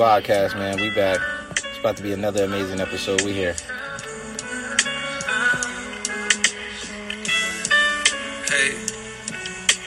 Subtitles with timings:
[0.00, 0.80] Podcast, man.
[0.80, 1.20] We back.
[1.50, 3.20] It's about to be another amazing episode.
[3.20, 3.52] We here.
[8.48, 8.80] Hey,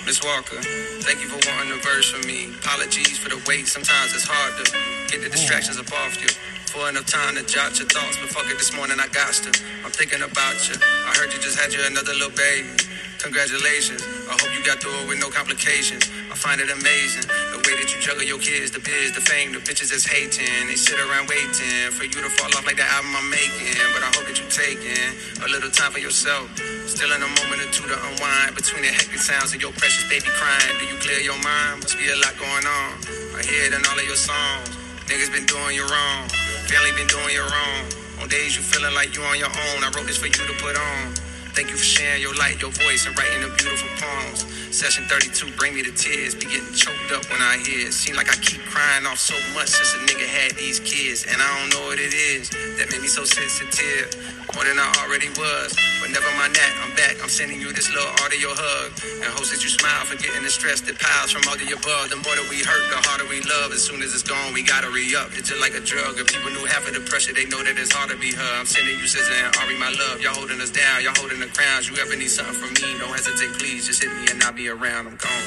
[0.06, 0.62] Miss Walker,
[1.02, 2.54] thank you for wanting a verse from me.
[2.62, 3.66] Apologies for the wait.
[3.66, 4.70] Sometimes it's hard to
[5.10, 6.30] get the distractions up off you.
[6.70, 9.50] For enough time to jot your thoughts, but fuck it, this morning I got to.
[9.82, 10.78] I'm thinking about you.
[11.10, 12.70] I heard you just had you another little baby.
[13.18, 14.06] Congratulations.
[14.30, 16.06] I hope you got through it with no complications.
[16.30, 17.26] I find it amazing
[17.74, 20.68] way that you juggle your kids, the biz, the fame, the bitches that's hating.
[20.70, 23.74] They sit around waiting for you to fall off like the album I'm making.
[23.94, 25.10] But I hope that you taking
[25.42, 26.54] a little time for yourself.
[26.86, 30.06] Still in a moment or two to unwind between the hectic sounds of your precious
[30.06, 30.76] baby crying.
[30.78, 31.82] Do you clear your mind?
[31.82, 32.92] Must be a lot going on.
[33.34, 34.70] I hear it in all of your songs.
[35.10, 36.30] Niggas been doing you wrong.
[36.70, 37.82] Family been doing you wrong.
[38.22, 39.78] On days you feeling like you on your own.
[39.82, 41.33] I wrote this for you to put on.
[41.54, 44.42] Thank you for sharing your light, your voice, and writing the beautiful poems.
[44.74, 46.34] Session 32, bring me to tears.
[46.34, 47.94] Be getting choked up when I hear it.
[47.94, 51.30] Seem like I keep crying off so much since a nigga had these kids.
[51.30, 52.50] And I don't know what it is
[52.82, 54.18] that made me so sensitive.
[54.58, 55.78] More than I already was.
[56.02, 57.22] But never mind that, I'm back.
[57.22, 58.98] I'm sending you this little audio hug.
[59.22, 62.10] And hopes that you smile, forgetting the stress that piles from all the above.
[62.10, 63.70] The more that we hurt, the harder we love.
[63.78, 65.30] As soon as it's gone, we gotta re up.
[65.38, 66.18] It's just like a drug.
[66.18, 68.52] If people knew half of the pressure, they know that it's hard to be her.
[68.58, 70.18] I'm sending you SZA and Ari, my love.
[70.18, 71.90] Y'all holding us down, y'all holding the crowns.
[71.90, 73.88] You ever need something from me, don't hesitate, please.
[73.88, 75.08] Just hit me and I'll be around.
[75.08, 75.40] I'm gone.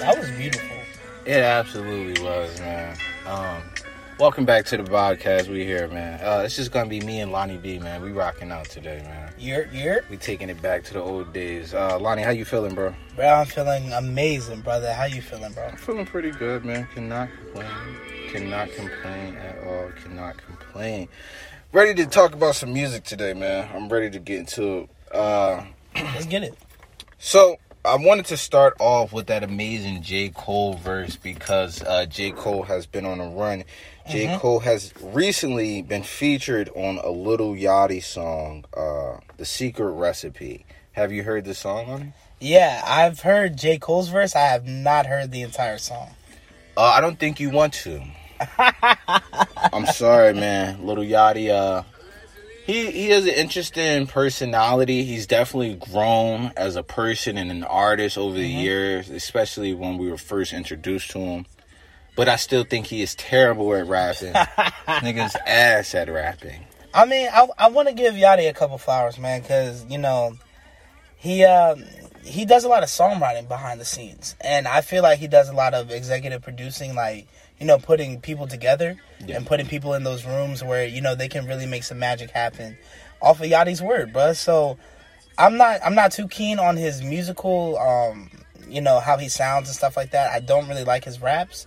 [0.00, 0.76] That was beautiful.
[1.26, 2.96] It absolutely was, man.
[3.26, 3.62] Um,
[4.18, 5.48] welcome back to the podcast.
[5.48, 6.20] We here, man.
[6.24, 8.02] Uh, it's just gonna be me and Lonnie B, man.
[8.02, 9.32] We rocking out today, man.
[9.38, 11.74] You're, you're, We taking it back to the old days.
[11.74, 12.94] Uh, Lonnie, how you feeling, bro?
[13.16, 13.28] bro.
[13.28, 14.92] I'm feeling amazing, brother.
[14.92, 15.64] How you feeling, bro?
[15.64, 16.88] I'm feeling pretty good, man.
[16.94, 17.68] Cannot complain.
[18.30, 19.90] Cannot complain at all.
[20.02, 21.08] Cannot complain.
[21.72, 23.68] Ready to talk about some music today, man.
[23.74, 24.90] I'm ready to get into it.
[25.14, 25.62] Uh,
[25.94, 26.54] Let's get it.
[27.18, 30.30] so I wanted to start off with that amazing J.
[30.30, 32.32] Cole verse because uh, J.
[32.32, 33.64] Cole has been on a run.
[34.08, 34.36] J.
[34.38, 41.12] Cole has recently been featured on a Lil Yachty song, uh, "The Secret Recipe." Have
[41.12, 42.12] you heard the song on it?
[42.40, 43.78] Yeah, I've heard J.
[43.78, 44.34] Cole's verse.
[44.34, 46.10] I have not heard the entire song.
[46.76, 48.02] Uh, I don't think you want to.
[49.72, 50.84] I'm sorry, man.
[50.86, 51.82] Lil Yachty, uh,
[52.64, 55.04] he he has an interesting personality.
[55.04, 60.10] He's definitely grown as a person and an artist over the years, especially when we
[60.10, 61.46] were first introduced to him.
[62.16, 64.32] But I still think he is terrible at rapping.
[64.86, 66.64] Niggas ass at rapping.
[66.92, 70.36] I mean, I, I want to give Yachty a couple flowers, man, because you know
[71.16, 71.84] he um,
[72.24, 75.48] he does a lot of songwriting behind the scenes, and I feel like he does
[75.48, 77.28] a lot of executive producing, like
[77.60, 79.36] you know, putting people together Yeah.
[79.36, 82.30] and putting people in those rooms where you know they can really make some magic
[82.30, 82.76] happen
[83.22, 84.34] off of Yachty's word, bruh.
[84.34, 84.78] So
[85.38, 88.30] I'm not I'm not too keen on his musical, um,
[88.68, 90.32] you know, how he sounds and stuff like that.
[90.32, 91.66] I don't really like his raps,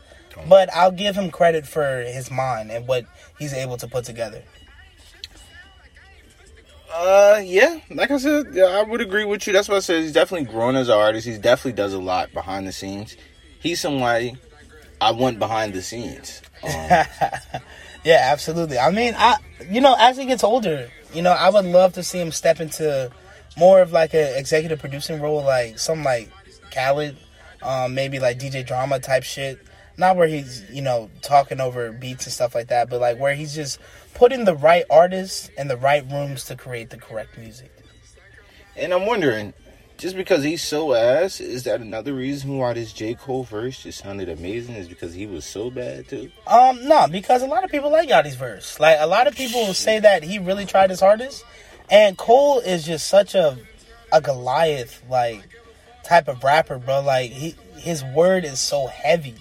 [0.49, 3.05] but I'll give him credit for his mind and what
[3.37, 4.41] he's able to put together.
[6.95, 9.53] Uh, yeah, like I said, yeah, I would agree with you.
[9.53, 10.03] That's what I said.
[10.03, 11.25] He's definitely grown as an artist.
[11.27, 13.17] He definitely does a lot behind the scenes.
[13.59, 14.35] He's somebody
[15.03, 16.41] I went behind the scenes.
[16.63, 17.05] Um,
[18.03, 18.77] Yeah, absolutely.
[18.77, 19.37] I mean, I
[19.69, 22.59] you know, as he gets older, you know, I would love to see him step
[22.59, 23.11] into
[23.57, 26.29] more of like an executive producing role, like something like
[26.71, 27.15] Khaled,
[27.61, 29.59] um, maybe like DJ drama type shit.
[29.95, 33.35] Not where he's you know talking over beats and stuff like that, but like where
[33.35, 33.79] he's just
[34.15, 37.71] putting the right artists in the right rooms to create the correct music.
[38.75, 39.53] And I'm wondering,
[40.03, 43.13] just because he's so ass, is that another reason why this J.
[43.13, 44.75] Cole verse just sounded amazing?
[44.75, 46.29] Is because he was so bad too?
[46.45, 48.81] Um, no, because a lot of people like Yachty's verse.
[48.81, 51.45] Like a lot of people say that he really tried his hardest,
[51.89, 53.57] and Cole is just such a
[54.11, 55.41] a Goliath like
[56.03, 57.01] type of rapper, bro.
[57.01, 59.35] Like he his word is so heavy,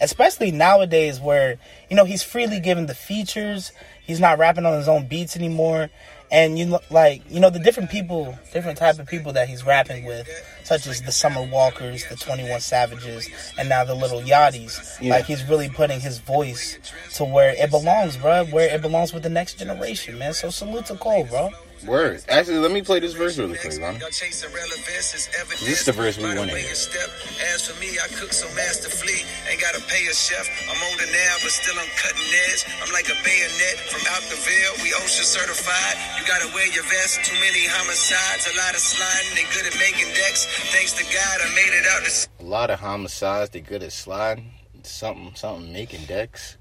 [0.00, 3.70] especially nowadays where you know he's freely given the features.
[4.04, 5.90] He's not rapping on his own beats anymore.
[6.30, 9.64] And you know, like you know the different people, different type of people that he's
[9.64, 10.28] rapping with,
[10.64, 13.28] such as the Summer Walkers, the Twenty One Savages,
[13.58, 15.00] and now the Lil Yachties.
[15.00, 15.14] Yeah.
[15.14, 16.78] Like he's really putting his voice
[17.14, 18.44] to where it belongs, bro.
[18.46, 20.34] Where it belongs with the next generation, man.
[20.34, 21.50] So salute to Cole, bro.
[21.84, 22.24] Word.
[22.28, 24.00] Actually, let me play this verse really quick, man.
[24.00, 25.60] Y'all chasing relevance is evidence.
[25.62, 26.74] This is the verse we wanna way hear.
[26.74, 27.08] step.
[27.54, 29.22] As for me, I cook so masterfully.
[29.48, 30.46] Ain't gotta pay a chef.
[30.68, 32.64] I'm older now, but still I'm cutting edge.
[32.82, 34.72] I'm like a bayonet from out the veil.
[34.82, 35.96] We OSHA certified.
[36.18, 37.22] You gotta wear your vest.
[37.24, 39.32] Too many homicides, a lot of sliding.
[39.38, 40.46] They good at making decks.
[40.74, 42.28] Thanks to God, I made it out.
[42.40, 43.50] A lot of homicides.
[43.50, 44.57] They good at sliding.
[44.90, 46.56] Something, something making decks.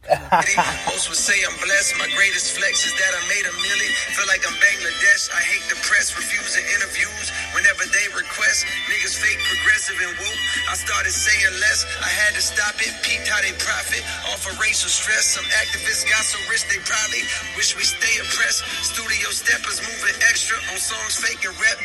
[0.87, 1.95] Most would say I'm blessed.
[1.97, 3.89] My greatest flex is that I made a milli.
[4.13, 5.31] Feel like I'm Bangladesh.
[5.31, 8.67] I hate the press, refusing interviews whenever they request.
[8.91, 10.41] Niggas fake progressive and woke.
[10.69, 11.87] I started saying less.
[12.03, 12.91] I had to stop it.
[13.01, 14.03] Peeped how they profit
[14.35, 15.37] off of racial stress.
[15.39, 17.23] Some activists got so rich they probably
[17.55, 18.67] wish we stay oppressed.
[18.83, 21.77] Studio steppers moving extra on songs fake and rep.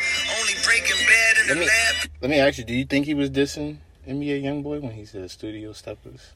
[0.42, 1.94] Only breaking bad in Let the me lab.
[2.20, 5.30] let me ask you: Do you think he was dissing NBA YoungBoy when he said
[5.30, 6.32] studio steppers?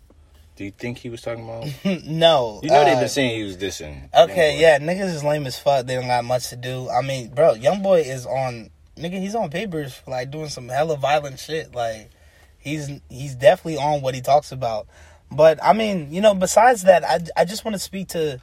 [0.56, 1.66] Do you think he was talking about?
[2.06, 2.60] no.
[2.62, 4.08] You know they've uh, been saying he was dissing.
[4.14, 4.60] Okay, YoungBoy.
[4.60, 5.86] yeah, niggas is lame as fuck.
[5.86, 6.88] They don't got much to do.
[6.88, 9.20] I mean, bro, young boy is on nigga.
[9.20, 11.74] He's on papers for like doing some hella violent shit.
[11.74, 12.10] Like,
[12.58, 14.86] he's he's definitely on what he talks about.
[15.30, 18.40] But I mean, you know, besides that, I I just want to speak to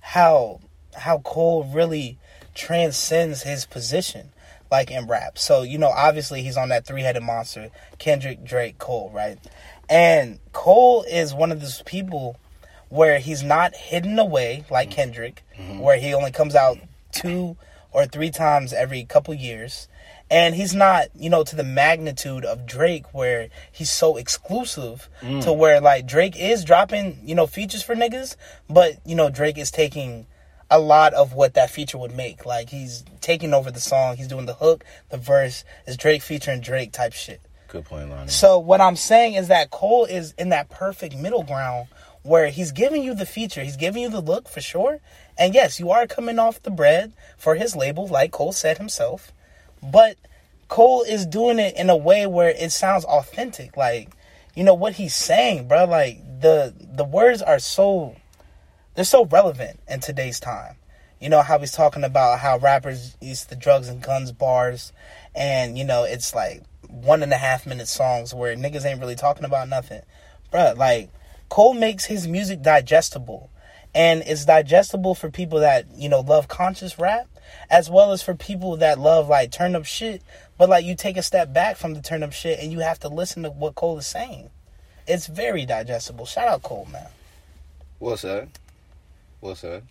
[0.00, 0.60] how
[0.94, 2.18] how Cole really
[2.54, 4.30] transcends his position,
[4.74, 5.38] like in rap.
[5.38, 9.38] So you know, obviously he's on that three headed monster: Kendrick, Drake, Cole, right?
[9.88, 12.36] And Cole is one of those people
[12.88, 14.96] where he's not hidden away like mm-hmm.
[14.96, 15.78] Kendrick, mm-hmm.
[15.78, 16.78] where he only comes out
[17.12, 17.56] two
[17.92, 19.88] or three times every couple years.
[20.30, 25.26] And he's not, you know, to the magnitude of Drake where he's so exclusive to
[25.26, 25.56] mm.
[25.56, 28.36] where like Drake is dropping, you know, features for niggas,
[28.68, 30.26] but you know, Drake is taking
[30.70, 32.46] a lot of what that feature would make.
[32.46, 36.60] Like he's taking over the song, he's doing the hook, the verse, is Drake featuring
[36.60, 37.40] Drake type shit.
[37.68, 38.30] Good point, Lonnie.
[38.30, 41.88] So what I'm saying is that Cole is in that perfect middle ground
[42.22, 45.00] where he's giving you the feature, he's giving you the look for sure.
[45.36, 49.32] And yes, you are coming off the bread for his label, like Cole said himself.
[49.82, 50.16] But
[50.68, 53.76] Cole is doing it in a way where it sounds authentic.
[53.76, 54.10] Like,
[54.54, 55.84] you know what he's saying, bro.
[55.84, 58.16] Like the the words are so
[58.94, 60.76] they're so relevant in today's time.
[61.20, 64.92] You know how he's talking about how rappers use the drugs and guns bars,
[65.34, 69.14] and you know it's like one and a half minute songs where niggas ain't really
[69.16, 70.02] talking about nothing,
[70.52, 71.10] Bruh, Like
[71.48, 73.50] Cole makes his music digestible,
[73.94, 77.26] and it's digestible for people that you know love conscious rap,
[77.70, 80.22] as well as for people that love like turn up shit.
[80.58, 83.00] But like you take a step back from the turn up shit, and you have
[83.00, 84.50] to listen to what Cole is saying.
[85.06, 86.26] It's very digestible.
[86.26, 87.08] Shout out Cole, man.
[87.98, 88.48] What's that?
[89.44, 89.82] What's that?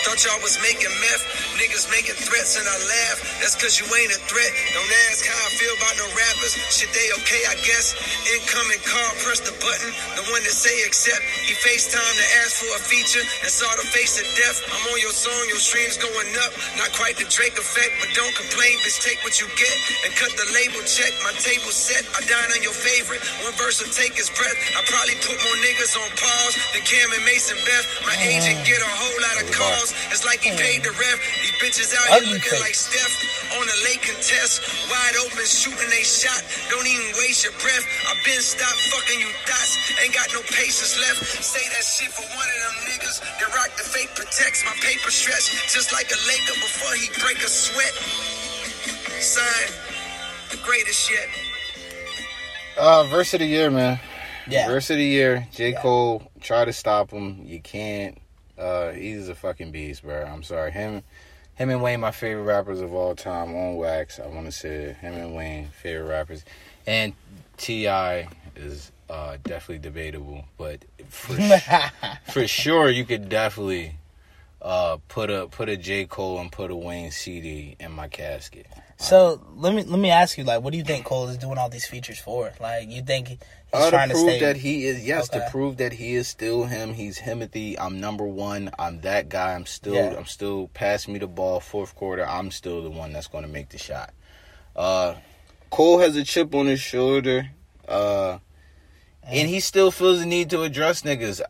[0.00, 1.24] Thought y'all was making meth,
[1.60, 3.18] niggas making threats and I laugh.
[3.44, 4.52] That's cause you ain't a threat.
[4.72, 6.56] Don't ask how I feel about no rappers.
[6.72, 7.92] Shit, they okay, I guess.
[8.32, 9.92] Incoming call, press the button.
[10.16, 11.20] The one that say accept.
[11.44, 14.64] He FaceTime to ask for a feature and saw the face of death.
[14.72, 16.52] I'm on your song, your streams going up.
[16.80, 19.04] Not quite the Drake effect, but don't complain, bitch.
[19.04, 19.76] Take what you get
[20.08, 21.12] and cut the label check.
[21.28, 22.08] My table set.
[22.16, 23.20] I dine on your favorite.
[23.44, 24.56] One verse will take his breath.
[24.72, 27.86] I probably put more niggas on pause than Cam and Mason Beth.
[28.08, 29.89] My agent get a whole lot of calls.
[30.10, 31.18] It's like he paid the ref.
[31.42, 33.12] These bitches out here Ugly looking like Steph
[33.58, 34.62] on a late contest.
[34.90, 36.40] Wide open, shooting they shot.
[36.70, 37.84] Don't even waste your breath.
[38.08, 39.76] I've been stopped fucking you thoughts.
[40.02, 41.20] Ain't got no patience left.
[41.42, 44.64] Say that shit for one of them niggas that rock the fake protects.
[44.64, 47.94] My paper stretch just like a Laker before he break a sweat.
[49.20, 49.70] Sign,
[50.50, 51.28] the greatest yet.
[52.78, 54.00] Uh, verse of the year, man.
[54.48, 54.66] Yeah.
[54.66, 55.46] Verse of the year.
[55.52, 55.72] J.
[55.72, 55.80] Yeah.
[55.82, 56.22] Cole.
[56.40, 57.42] Try to stop him.
[57.44, 58.16] You can't.
[58.60, 60.22] Uh, he's a fucking beast, bro.
[60.22, 60.70] I'm sorry.
[60.70, 61.02] Him,
[61.54, 63.54] him and Wayne, my favorite rappers of all time.
[63.54, 66.44] On wax, I want to say him and Wayne, favorite rappers,
[66.86, 67.14] and
[67.56, 68.26] Ti
[68.56, 71.36] is uh, definitely debatable, but for
[72.30, 73.96] for sure you could definitely
[74.62, 78.66] uh, put a put a J Cole and put a Wayne CD in my casket.
[79.00, 81.56] So let me let me ask you, like, what do you think Cole is doing
[81.56, 82.52] all these features for?
[82.60, 83.38] Like, you think he's
[83.72, 84.40] Uh, trying to to prove stay?
[84.40, 85.38] that he is yes, Okay.
[85.42, 86.92] to prove that he is still him.
[86.92, 87.76] He's Himothy.
[87.80, 88.70] I'm number one.
[88.78, 89.54] I'm that guy.
[89.54, 90.14] I'm still Yeah.
[90.18, 92.26] I'm still pass me the ball fourth quarter.
[92.28, 94.12] I'm still the one that's going to make the shot.
[94.76, 95.14] Uh,
[95.70, 97.48] Cole has a chip on his shoulder.
[97.88, 98.38] Uh,
[99.24, 101.40] and he still feels the need to address niggas.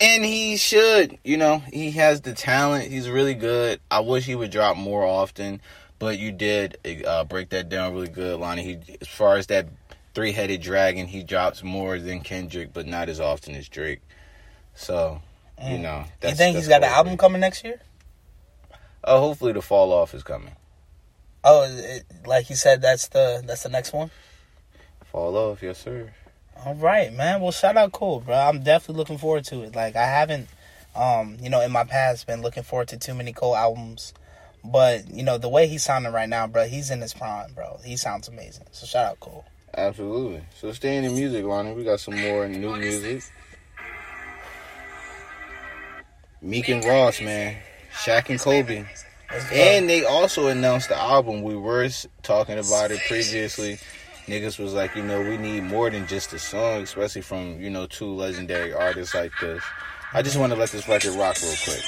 [0.00, 2.90] And he should, you know, he has the talent.
[2.90, 3.80] He's really good.
[3.90, 5.60] I wish he would drop more often,
[5.98, 8.62] but you did uh, break that down really good, Lonnie.
[8.64, 9.68] He, as far as that
[10.14, 14.00] three-headed dragon, he drops more than Kendrick, but not as often as Drake.
[14.74, 15.20] So,
[15.62, 16.28] you know, Mm.
[16.30, 17.80] you think he's got an album coming next year?
[19.04, 20.56] Uh, hopefully, the fall off is coming.
[21.44, 24.10] Oh, it, like he said, that's the that's the next one.
[25.04, 26.12] Fall off, yes sir.
[26.64, 27.40] All right, man.
[27.40, 28.34] Well, shout out Cole, bro.
[28.34, 29.74] I'm definitely looking forward to it.
[29.74, 30.48] Like I haven't,
[30.94, 34.12] um, you know, in my past been looking forward to too many Cole albums,
[34.62, 36.66] but you know the way he's sounding right now, bro.
[36.66, 37.80] He's in his prime, bro.
[37.84, 38.66] He sounds amazing.
[38.72, 39.44] So shout out Cole.
[39.76, 40.42] Absolutely.
[40.60, 43.22] So, staying in music, Lonnie, we got some more new music.
[46.42, 47.56] Meek and Ross, man.
[47.92, 48.84] Shaq and Kobe.
[49.52, 51.42] And they also announced the album.
[51.42, 51.88] We were
[52.22, 53.78] talking about it previously.
[54.30, 57.68] Niggas was like, you know, we need more than just a song, especially from, you
[57.68, 59.62] know, two legendary artists like this.
[60.12, 61.82] I just want to let this record rock real quick.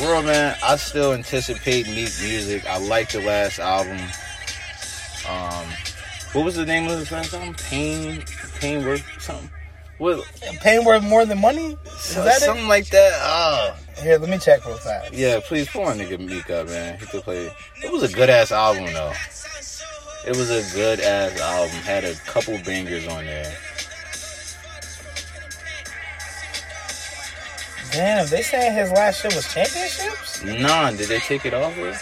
[0.00, 2.64] Real, man, I still anticipate Meek music.
[2.66, 3.98] I like the last album.
[5.28, 5.66] Um,
[6.32, 7.54] what was the name of his last album?
[7.54, 8.24] Pain,
[8.60, 9.50] Pain Worth something.
[9.98, 10.24] What?
[10.60, 11.76] Pain worth more than money?
[11.84, 13.74] Is that something like that.
[13.96, 14.02] It?
[14.02, 15.12] Here, let me check real fast.
[15.12, 15.40] yeah.
[15.42, 16.98] Please pull on nigga Meek up, man.
[17.00, 17.50] He could play.
[17.82, 19.12] It was a good ass album though.
[20.24, 21.74] It was a good ass album.
[21.82, 23.52] Had a couple bangers on there.
[27.92, 30.44] Damn, they saying his last shit was championships?
[30.44, 31.74] Nah, did they take it off?
[31.74, 31.98] Here?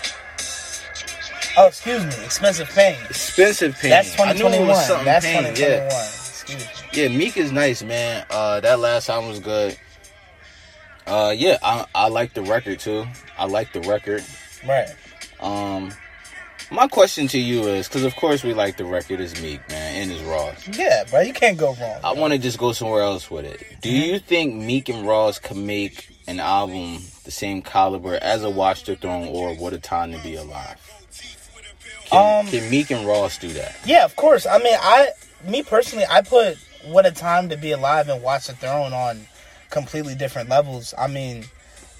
[1.59, 2.99] Oh, excuse me, expensive pain.
[3.09, 3.90] Expensive Pain.
[3.90, 4.69] That's I knew it 2021.
[4.69, 5.43] was something That's Pain.
[5.55, 5.57] 2021.
[5.57, 5.97] Yeah.
[5.97, 7.02] Excuse me.
[7.02, 8.26] Yeah, Meek is nice, man.
[8.31, 9.76] Uh, that last album was good.
[11.07, 13.07] Uh, yeah, I I like the record too.
[13.38, 14.25] I like the record.
[14.66, 14.88] Right.
[15.40, 15.93] Um,
[16.70, 20.02] my question to you is, because of course we like the record is Meek, man,
[20.02, 20.68] and is Ross.
[20.76, 22.00] Yeah, bro, you can't go wrong.
[22.02, 23.62] I want to just go somewhere else with it.
[23.82, 28.50] Do you think Meek and Ross can make an album the same caliber as a
[28.50, 30.80] Watch the Throne or What a Time to Be Alive?
[32.06, 33.76] Can, Um, can Meek and Ross do that?
[33.85, 34.46] Yeah, of course.
[34.46, 35.08] I mean, I,
[35.44, 39.26] me personally, I put "What a Time to Be Alive" and "Watch the Throne" on
[39.70, 40.94] completely different levels.
[40.96, 41.44] I mean,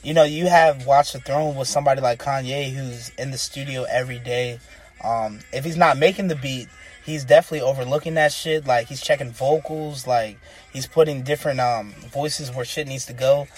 [0.07, 3.83] you know, you have "Watch the Throne" with somebody like Kanye, who's in the studio
[3.91, 4.61] every day.
[5.03, 6.69] Um, if he's not making the beat,
[7.05, 8.69] he's definitely overlooking that shit.
[8.69, 10.39] Like he's checking vocals, like
[10.73, 13.49] he's putting different um voices where shit needs to go.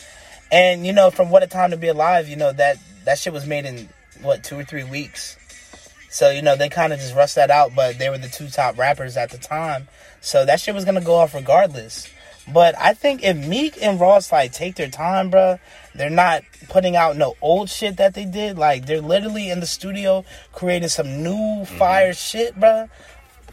[0.51, 3.35] And you know, from "What a Time to Be Alive," you know that that shit
[3.35, 3.91] was made in
[4.23, 5.37] what two or three weeks.
[6.09, 8.49] So, you know, they kind of just rushed that out, but they were the two
[8.49, 9.89] top rappers at the time.
[10.23, 12.09] So that shit was to go off regardless.
[12.53, 15.59] But I think if Meek and Ross, like, take their time, bro,
[15.99, 18.57] they're not putting out no old shit that they did.
[18.57, 22.89] Like, they're literally in the studio creating some new fire shit, bro.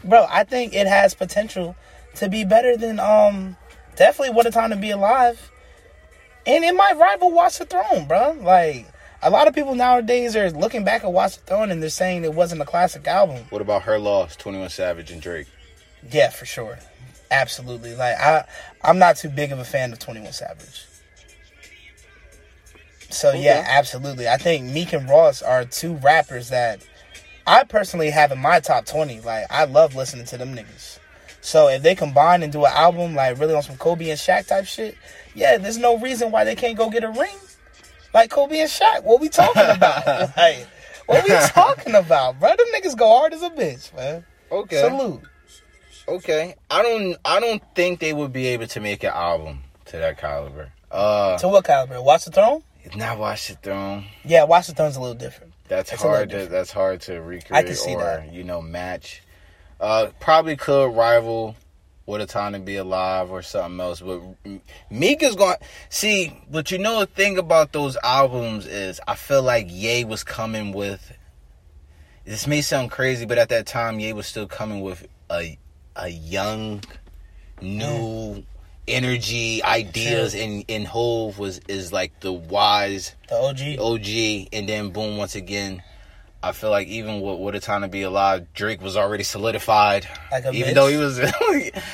[0.04, 1.76] Bro, I think it has potential
[2.16, 3.56] to be better than, um,
[3.96, 5.50] definitely What a Time to Be Alive.
[6.46, 8.36] And it might rival Watch the Throne, bro.
[8.40, 8.86] Like,
[9.22, 12.24] a lot of people nowadays are looking back at Watch the Throne and they're saying
[12.24, 13.44] it wasn't a classic album.
[13.50, 15.48] What about Her Loss, 21 Savage and Drake?
[16.10, 16.78] Yeah, for sure.
[17.30, 17.94] Absolutely.
[17.94, 18.44] Like I
[18.82, 20.85] I'm not too big of a fan of 21 Savage.
[23.16, 24.28] So yeah, absolutely.
[24.28, 26.86] I think Meek and Ross are two rappers that
[27.46, 29.22] I personally have in my top 20.
[29.22, 30.98] Like I love listening to them niggas.
[31.40, 34.48] So if they combine and do an album like really on some Kobe and Shaq
[34.48, 34.96] type shit,
[35.34, 37.36] yeah, there's no reason why they can't go get a ring.
[38.12, 39.02] Like Kobe and Shaq.
[39.04, 40.06] What we talking about?
[40.36, 40.66] like
[41.06, 42.50] what we talking about, bro?
[42.50, 44.24] Them niggas go hard as a bitch, man.
[44.52, 44.80] Okay.
[44.80, 45.22] Salute.
[46.08, 46.54] Okay.
[46.70, 50.18] I don't I don't think they would be able to make an album to that
[50.18, 50.70] caliber.
[50.90, 52.02] Uh To what caliber?
[52.02, 52.62] Watch the Throne?
[52.94, 54.04] Not Watch the Throne.
[54.24, 55.52] Yeah, Watch the Throne's a little different.
[55.68, 58.32] That's It's hard to that's hard to recreate I can see or, that.
[58.32, 59.22] you know, match.
[59.80, 61.56] Uh probably could rival
[62.04, 64.00] What a Time to Be Alive or something else.
[64.00, 65.56] But M- Meek is going
[65.88, 70.22] see, but you know the thing about those albums is I feel like Ye was
[70.22, 71.12] coming with
[72.24, 75.58] this may sound crazy, but at that time Ye was still coming with a
[75.96, 76.82] a young,
[77.60, 78.44] new
[78.88, 83.78] energy, ideas, and and Hove was is like the wise The OG.
[83.80, 85.82] OG, and then boom, once again,
[86.42, 90.06] I feel like even with What a Time to Be Alive, Drake was already solidified.
[90.30, 90.74] Like a even bitch.
[90.74, 91.20] though he was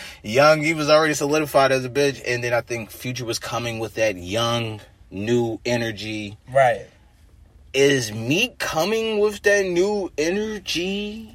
[0.23, 2.21] young, he was already solidified as a bitch.
[2.27, 4.81] And then I think Future was coming with that young,
[5.11, 6.37] new energy.
[6.53, 6.87] Right.
[7.73, 11.35] Is me coming with that new energy?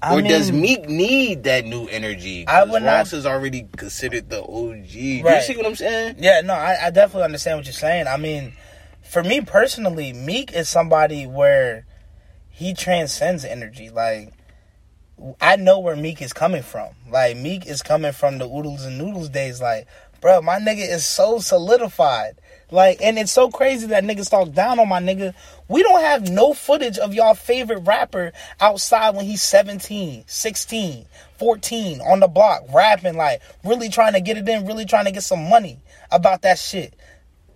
[0.00, 2.46] I or does Meek need that new energy?
[2.46, 4.86] I would not- Ross is already considered the OG.
[4.94, 6.16] You see what I'm saying?
[6.18, 8.06] Yeah, no, I, I definitely understand what you're saying.
[8.06, 8.52] I mean,
[9.02, 11.84] for me personally, Meek is somebody where
[12.48, 13.90] he transcends energy.
[13.90, 14.32] Like,
[15.40, 16.90] I know where Meek is coming from.
[17.10, 19.60] Like, Meek is coming from the oodles and noodles days.
[19.60, 19.88] Like,
[20.20, 22.40] bro, my nigga is so solidified.
[22.70, 25.34] Like, and it's so crazy that niggas talk down on my nigga.
[25.68, 31.06] We don't have no footage of y'all favorite rapper outside when he's 17, 16,
[31.38, 35.12] 14 on the block rapping, like, really trying to get it in, really trying to
[35.12, 35.78] get some money
[36.10, 36.94] about that shit.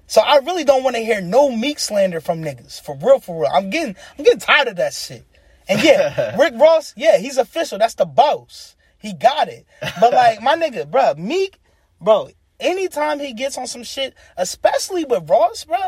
[0.06, 2.82] So I really don't want to hear no Meek slander from niggas.
[2.82, 3.50] For real, for real.
[3.50, 5.24] I'm getting I'm getting tired of that shit.
[5.68, 7.78] And yeah, Rick Ross, yeah, he's official.
[7.78, 8.76] That's the boss.
[8.98, 9.64] He got it.
[10.00, 11.58] But like my nigga, bro, Meek,
[11.98, 12.28] bro,
[12.62, 15.78] anytime he gets on some shit, especially with Ross, bro,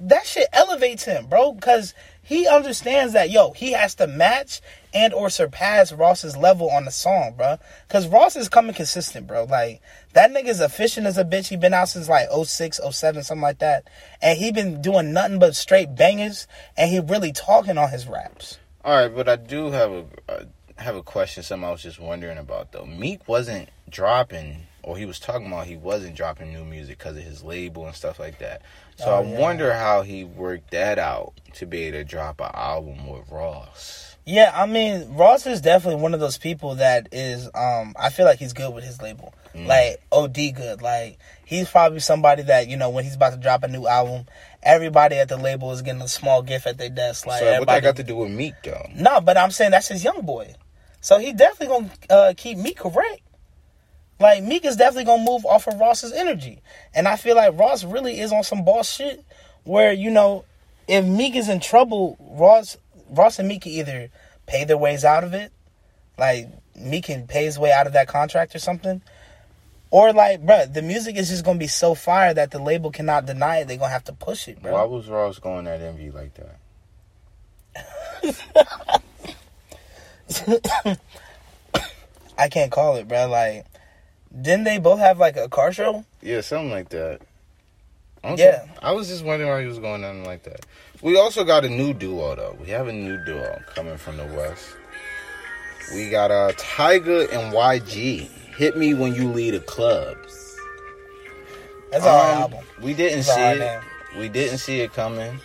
[0.00, 4.60] that shit elevates him, bro, because he understands that yo, he has to match
[4.94, 7.56] and or surpass Ross's level on the song, bro.
[7.88, 9.44] Cause Ross is coming consistent, bro.
[9.44, 9.80] Like
[10.12, 11.48] that nigga's efficient as a bitch.
[11.48, 13.88] He been out since like 06, 07, something like that.
[14.20, 16.46] And he been doing nothing but straight bangers
[16.76, 18.58] and he really talking on his raps.
[18.84, 20.44] All right, but I do have a uh,
[20.76, 21.42] have a question.
[21.42, 22.86] Something I was just wondering about though.
[22.86, 27.22] Meek wasn't dropping, or he was talking about he wasn't dropping new music because of
[27.22, 28.62] his label and stuff like that.
[28.96, 29.38] So Oh, I yeah.
[29.38, 34.16] wonder how he worked that out to be able to drop an album with Ross.
[34.24, 38.24] Yeah, I mean, Ross is definitely one of those people that is um I feel
[38.24, 39.34] like he's good with his label.
[39.54, 39.66] Mm.
[39.66, 40.80] Like OD good.
[40.80, 44.24] Like he's probably somebody that, you know, when he's about to drop a new album,
[44.62, 47.26] everybody at the label is getting a small gift at their desk.
[47.26, 48.88] Like so what that got to do with Meek though?
[48.94, 50.54] No, but I'm saying that's his young boy.
[51.02, 53.20] So he definitely gonna uh, keep Meek correct.
[54.20, 56.60] Like Meek is definitely gonna move off of Ross's energy,
[56.94, 59.24] and I feel like Ross really is on some boss shit.
[59.64, 60.44] Where you know,
[60.88, 62.76] if Meek is in trouble, Ross,
[63.10, 64.08] Ross and Meek can either
[64.46, 65.52] pay their ways out of it,
[66.18, 69.02] like Meek can pay his way out of that contract or something,
[69.90, 73.24] or like, bruh, the music is just gonna be so fire that the label cannot
[73.26, 73.68] deny it.
[73.68, 74.72] They're gonna have to push it, bro.
[74.72, 76.58] Why was Ross going at Envy like that?
[82.38, 83.28] I can't call it, bro.
[83.28, 83.66] Like,
[84.40, 86.04] didn't they both have like a car show?
[86.22, 87.20] Yeah, something like that.
[88.36, 88.66] Yeah.
[88.82, 90.66] I was just wondering why he was going on like that.
[91.02, 92.56] We also got a new duo though.
[92.60, 94.76] We have a new duo coming from the west.
[95.94, 98.28] We got uh Tyga and YG.
[98.56, 100.16] Hit me when you lead a club.
[101.90, 102.64] That's our Um, album.
[102.82, 103.58] We didn't It's see it.
[103.60, 103.80] name.
[104.18, 105.38] We didn't see it coming.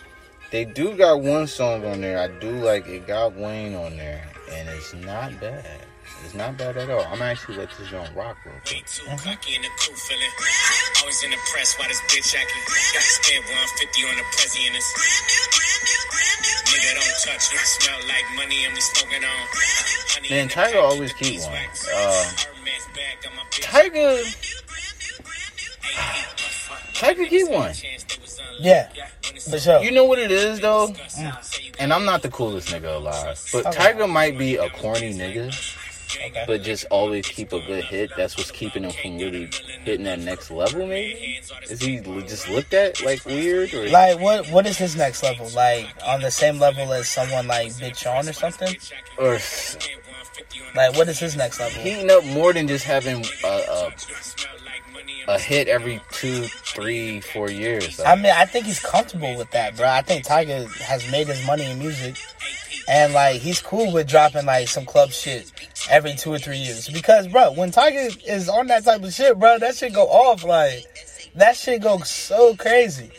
[0.50, 2.18] They do got one song on there.
[2.18, 3.06] I do like it.
[3.06, 5.64] Got Wayne on there, and it's not bad.
[6.24, 7.04] It's not bad at all.
[7.12, 8.74] I'm actually let this joint rock real quick.
[8.74, 10.32] Way too cocky in the cool feeling.
[11.00, 12.62] Always in the press while this bitch acting.
[12.64, 14.88] Got to spend 150 on the prezi in this.
[16.64, 17.58] Nigga, don't touch me.
[17.60, 20.30] I smell like money and we smoking on.
[20.30, 21.52] Man, the Tyga always keep one.
[21.52, 21.88] beeswax.
[21.88, 23.50] Uh, Hermes bag, got.
[23.60, 24.24] Tyga,
[26.94, 27.74] Tyga keep one.
[28.58, 28.88] Yeah,
[29.50, 29.82] for sure.
[29.82, 30.94] You know what it is though,
[31.78, 35.83] and I'm not the coolest nigga alive, but Tyga might be a corny nigga, Okay.
[36.46, 38.10] But just always keep a good hit.
[38.16, 39.50] That's what's keeping him from really
[39.82, 40.86] hitting that next level.
[40.86, 45.22] Maybe is he just looked at like weird or Like, what what is his next
[45.22, 45.48] level?
[45.54, 48.74] Like, on the same level as someone like Big Sean or something?
[49.18, 49.38] or
[50.74, 51.82] Like, what is his next level?
[51.82, 53.92] heating up more than just having a, a,
[55.28, 58.00] a hit every two, three, four years.
[58.00, 59.88] I mean, I think he's comfortable with that, bro.
[59.88, 62.16] I think Tyga has made his money in music,
[62.88, 65.50] and like he's cool with dropping like some club shit
[65.90, 66.88] every two or three years.
[66.88, 70.44] Because, bro, when Tyga is on that type of shit, bro, that shit go off.
[70.44, 70.84] Like
[71.34, 73.10] that shit go so crazy.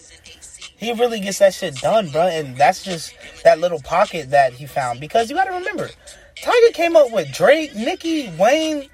[0.77, 4.65] He really gets that shit done, bro, and that's just that little pocket that he
[4.65, 4.99] found.
[4.99, 5.89] Because you got to remember,
[6.43, 8.89] Tyga came up with Drake, Nicki, Wayne.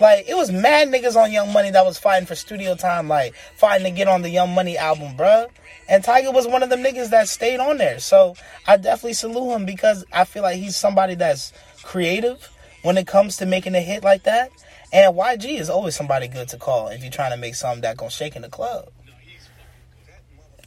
[0.00, 3.34] Like it was mad niggas on Young Money that was fighting for studio time, like
[3.56, 5.48] fighting to get on the Young Money album, bruh.
[5.88, 7.98] And Tyga was one of them niggas that stayed on there.
[7.98, 8.34] So
[8.66, 12.50] I definitely salute him because I feel like he's somebody that's creative
[12.82, 14.50] when it comes to making a hit like that.
[14.92, 17.96] And YG is always somebody good to call if you're trying to make something that
[17.96, 18.88] gonna shake in the club.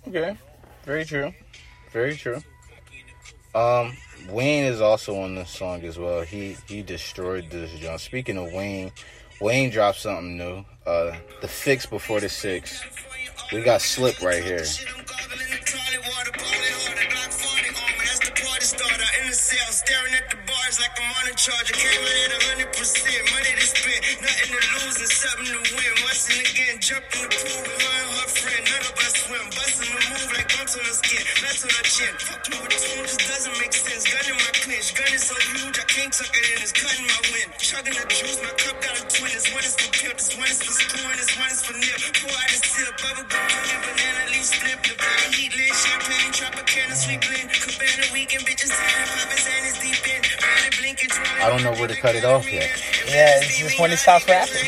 [0.07, 0.37] Okay,
[0.83, 1.33] very true,
[1.91, 2.41] very true.
[3.55, 3.95] Um,
[4.29, 6.21] Wayne is also on this song as well.
[6.21, 8.01] He he destroyed this joint.
[8.01, 8.91] Speaking of Wayne,
[9.39, 10.65] Wayne dropped something new.
[10.85, 12.81] Uh, the fix before the six.
[13.53, 14.65] We got Slip right here.
[19.77, 21.35] Staring at the bars like I'm on a
[21.71, 22.67] came in at 100%.
[23.31, 25.93] Money to spend, nothing to lose and something to win.
[26.03, 26.75] Once and again,
[27.21, 27.83] the pool with
[28.35, 28.63] friend.
[28.67, 29.45] None of us swim.
[29.55, 30.06] Busting
[30.37, 31.23] the move on her skin.
[31.41, 32.13] Nuts on her chin.
[32.21, 34.03] Fuck you with two, just doesn't make sense.
[34.05, 34.87] Gun in my clinch.
[34.93, 36.57] Gun is so huge, I can't tuck it in.
[36.61, 37.49] It's cutting my wind.
[37.57, 39.31] Chugging the juice, my cup got a twin.
[39.33, 41.99] This one is for pimp, this one is for screwing, this one is for nip.
[42.21, 44.79] Pour out a sip, bubble gum, and banana leaf flip.
[44.85, 47.47] The body heat lit, champagne, Tropicana, sweet blend.
[47.49, 50.21] Cabana weekend, bitches, and poppin' and it's deep in.
[51.39, 52.69] I don't know where to cut it off yet.
[53.07, 54.67] Yeah, it's just when he stops rapping.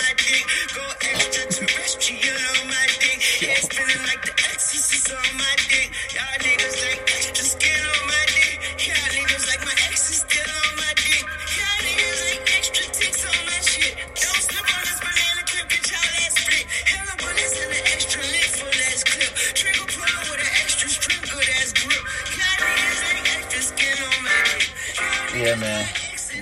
[0.00, 0.44] My dick.
[0.72, 3.18] Go extraterrestrial on my dick.
[3.44, 5.88] Yeah, spinning like the exorcist on my dick.
[6.16, 8.52] Y'all niggas like extra skin on my dick.
[8.88, 11.24] Y'all niggas like my ex is still on my dick.
[11.56, 13.92] Y'all niggas like extra ticks on my shit.
[14.16, 16.64] Don't slip on this banana clip, get y'all split.
[16.88, 19.32] Hella bullets in the extra ass clip.
[19.52, 22.02] Trigger puller with an extra strip, good ass grip.
[22.40, 25.44] Y'all niggas like extra skin on my dick.
[25.44, 25.84] Yeah, man.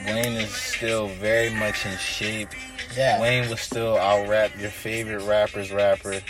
[0.07, 2.55] Wayne is still very much in shape.
[2.98, 6.20] Yeah, Wayne was still our rap, your favorite rapper's rapper.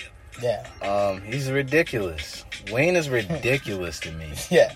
[0.42, 2.44] yeah, Um, he's ridiculous.
[2.70, 4.28] Wayne is ridiculous to me.
[4.50, 4.74] yeah.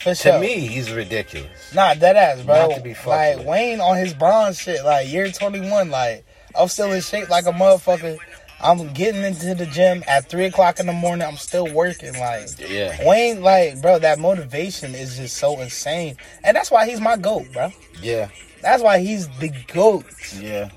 [0.00, 0.32] For sure.
[0.34, 1.72] To me, he's ridiculous.
[1.74, 2.68] Nah, dead ass, bro.
[2.68, 3.46] Not to be fucked like with.
[3.46, 6.24] Wayne on his bronze shit, like year twenty one, like
[6.58, 8.18] I'm still in shape like a motherfucker.
[8.60, 11.26] I'm getting into the gym at three o'clock in the morning.
[11.26, 16.56] I'm still working, like Yeah, Wayne, like bro, that motivation is just so insane, and
[16.56, 17.70] that's why he's my goat, bro.
[18.00, 18.28] yeah,
[18.60, 20.04] That's why he's the goat.
[20.40, 20.68] yeah,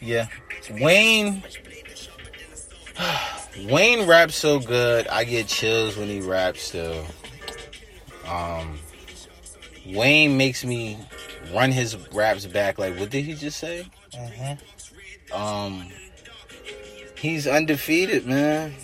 [0.00, 0.26] yeah.
[0.80, 1.42] Wayne,
[3.68, 5.06] Wayne raps so good.
[5.08, 6.62] I get chills when he raps.
[6.62, 7.04] Still,
[8.26, 8.78] um,
[9.86, 10.98] Wayne makes me
[11.54, 12.78] run his raps back.
[12.78, 13.86] Like, what did he just say?
[14.14, 15.88] hmm Um,
[17.16, 18.74] he's undefeated, man.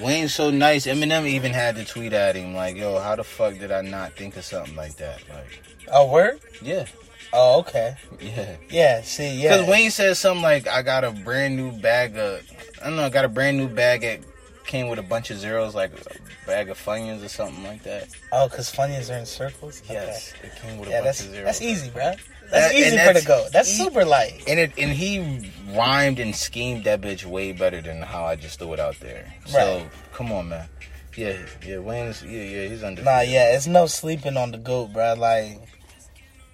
[0.00, 0.86] Wayne's so nice.
[0.86, 4.12] Eminem even had to tweet at him like, "Yo, how the fuck did I not
[4.14, 6.40] think of something like that?" Like, Oh, word?
[6.62, 6.86] yeah,
[7.32, 7.96] Oh, okay.
[8.20, 8.56] yeah.
[8.70, 9.02] Yeah.
[9.02, 9.56] See, yeah.
[9.56, 12.42] Because Wayne said something like, "I got a brand new bag of,
[12.80, 14.20] I don't know, I got a brand new bag that
[14.66, 18.08] came with a bunch of zeros, like a bag of funyuns or something like that."
[18.32, 19.82] Oh, because Funyuns are in circles.
[19.88, 21.44] Yes, it came with Yeah, a bunch that's of zeros.
[21.46, 22.02] that's easy, bro.
[22.02, 22.18] That-
[22.50, 23.48] That's easy and for the that's goat.
[23.52, 24.42] That's e- super light.
[24.46, 28.58] And it and he rhymed and schemed that bitch way better than how I just
[28.58, 29.32] threw it out there.
[29.46, 29.86] So Right.
[30.12, 30.68] come on, man.
[31.16, 33.04] Yeah, yeah, Wayne's yeah, yeah, he's undefeated.
[33.06, 35.14] Nah, yeah, it's no sleeping on the goat, bro.
[35.14, 35.60] Like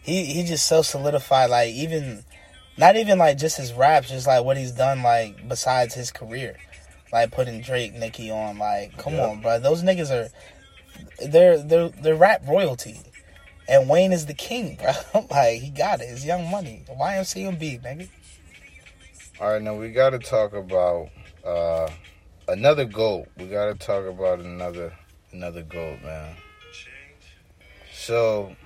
[0.09, 1.51] he he just so solidified.
[1.51, 2.25] Like even
[2.77, 5.03] not even like just his raps, just like what he's done.
[5.03, 6.57] Like besides his career,
[7.13, 8.59] like putting Drake, Nicki on.
[8.59, 9.27] Like come Yeah.
[9.27, 9.59] on, bro.
[9.59, 10.29] Those niggas are
[11.29, 13.01] they're they're they're rap royalty.
[13.69, 14.77] And Wayne is the king,
[15.13, 15.27] bro.
[15.31, 16.05] like he got it.
[16.05, 16.85] It's Young Money.
[16.89, 18.09] YMCMB, nigga.
[19.41, 21.09] All right, now we got to talk about
[21.45, 21.89] uh
[22.49, 23.29] another goat.
[23.37, 24.93] We got to talk about another
[25.33, 26.35] another goat, man.
[27.93, 28.57] So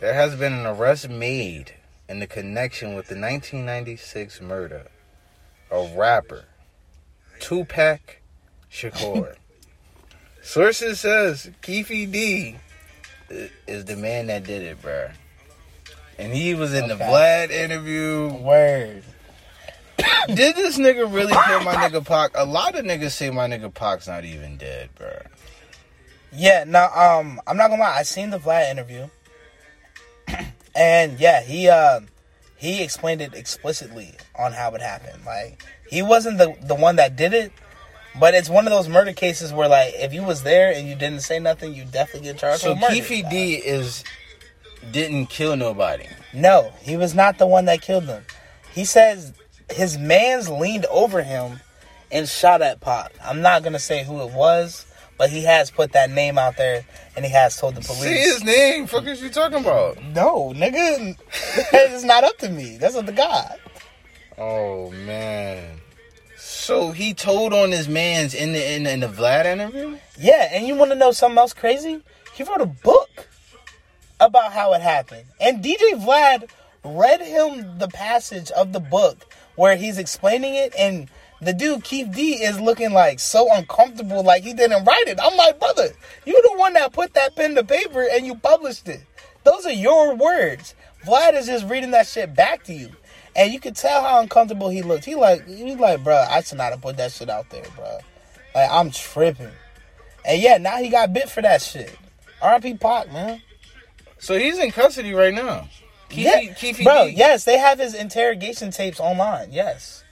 [0.00, 1.74] there has been an arrest made
[2.08, 4.86] in the connection with the 1996 murder
[5.70, 6.44] of rapper
[7.40, 8.20] Tupac
[8.70, 9.36] Shakur.
[10.42, 12.56] Sources says Keefy D
[13.66, 15.12] is the man that did it, bruh.
[16.18, 18.32] And he was in the Vlad interview.
[18.32, 19.02] Word.
[20.28, 22.32] Did this nigga really kill my nigga Pac?
[22.34, 25.20] A lot of niggas say my nigga Pac's not even dead, bro.
[26.32, 29.08] Yeah, now um I'm not gonna lie, I seen the Vlad interview.
[30.74, 32.00] and yeah, he uh
[32.56, 35.24] he explained it explicitly on how it happened.
[35.24, 37.52] Like he wasn't the the one that did it,
[38.18, 40.94] but it's one of those murder cases where like if you was there and you
[40.94, 42.94] didn't say nothing, you definitely get charged So with murder.
[42.94, 44.04] Keefy D is
[44.90, 46.06] didn't kill nobody.
[46.32, 48.24] No, he was not the one that killed them.
[48.72, 49.32] He says
[49.70, 51.60] his man's leaned over him
[52.10, 53.12] and shot at Pac.
[53.22, 54.85] I'm not gonna say who it was,
[55.18, 58.02] but he has put that name out there and he has told the police.
[58.02, 58.86] Say his name.
[58.86, 60.02] Fuck is you talking about?
[60.02, 61.16] No, nigga,
[61.72, 62.76] it's not up to me.
[62.78, 63.58] That's up to God.
[64.38, 65.80] Oh man.
[66.36, 69.98] So he told on his man's in the in the, in the Vlad interview.
[70.18, 72.02] Yeah, and you want to know something else crazy?
[72.34, 73.28] He wrote a book
[74.20, 76.48] about how it happened, and DJ Vlad
[76.84, 81.08] read him the passage of the book where he's explaining it, and
[81.40, 85.18] the dude Keith D is looking like so uncomfortable, like he didn't write it.
[85.22, 85.88] I'm like, brother,
[86.24, 89.02] you the one that put that pen to paper and you published it.
[89.44, 90.74] Those are your words.
[91.04, 92.90] Vlad is just reading that shit back to you.
[93.36, 95.04] And you could tell how uncomfortable he looked.
[95.04, 97.98] He like he like, bro, I should not have put that shit out there, bro.
[98.54, 99.50] Like I'm tripping.
[100.24, 101.96] And yeah, now he got bit for that shit.
[102.42, 102.74] R.I.P.
[102.74, 103.40] Pac, man.
[104.18, 105.68] So he's in custody right now.
[106.10, 107.06] Keefy, yeah, Keefy bro.
[107.06, 107.14] D.
[107.16, 109.52] Yes, they have his interrogation tapes online.
[109.52, 110.04] Yes,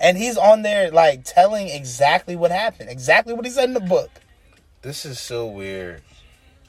[0.00, 3.80] and he's on there like telling exactly what happened, exactly what he said in the
[3.80, 4.10] book.
[4.82, 6.02] This is so weird.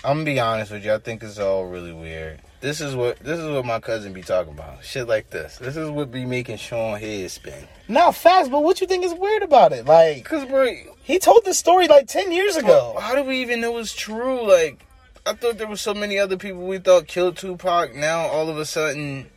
[0.03, 0.93] I'm gonna be honest with you.
[0.93, 2.41] I think it's all really weird.
[2.59, 4.83] This is what this is what my cousin be talking about.
[4.83, 5.57] Shit like this.
[5.57, 7.67] This is what be making Sean head spin.
[7.87, 9.85] Now, fast, but what you think is weird about it?
[9.85, 12.95] Like Cause bro, he told this story like ten years ago.
[12.99, 14.47] how do we even know it's true?
[14.47, 14.85] Like,
[15.25, 17.93] I thought there was so many other people we thought killed Tupac.
[17.95, 19.27] Now all of a sudden,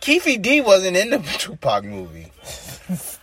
[0.00, 2.32] Keefy D wasn't in the Tupac movie.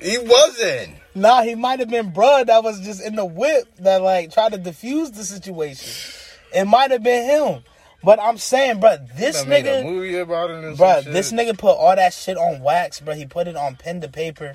[0.00, 0.94] he wasn't.
[1.14, 4.52] Nah, he might have been bruh that was just in the whip that like tried
[4.52, 6.12] to defuse the situation.
[6.54, 7.62] It might have been him.
[8.02, 11.56] But I'm saying, bruh, this They made a nigga, movie about it some this nigga
[11.56, 13.16] put all that shit on wax, bruh.
[13.16, 14.54] He put it on pen to paper.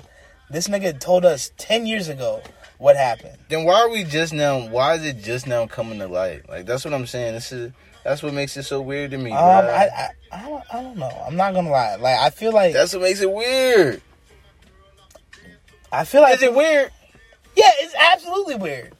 [0.50, 2.42] This nigga told us 10 years ago
[2.78, 3.36] what happened.
[3.48, 4.68] Then why are we just now?
[4.68, 6.48] Why is it just now coming to light?
[6.48, 7.34] Like that's what I'm saying.
[7.34, 7.72] This is
[8.10, 9.30] that's what makes it so weird to me.
[9.30, 9.38] Um.
[9.38, 11.24] I, I, I, don't, I don't know.
[11.26, 11.94] I'm not gonna lie.
[11.94, 14.02] Like, I feel like, that's what makes it weird.
[15.92, 16.90] I feel like, Is it weird?
[17.54, 18.94] yeah, it's absolutely weird.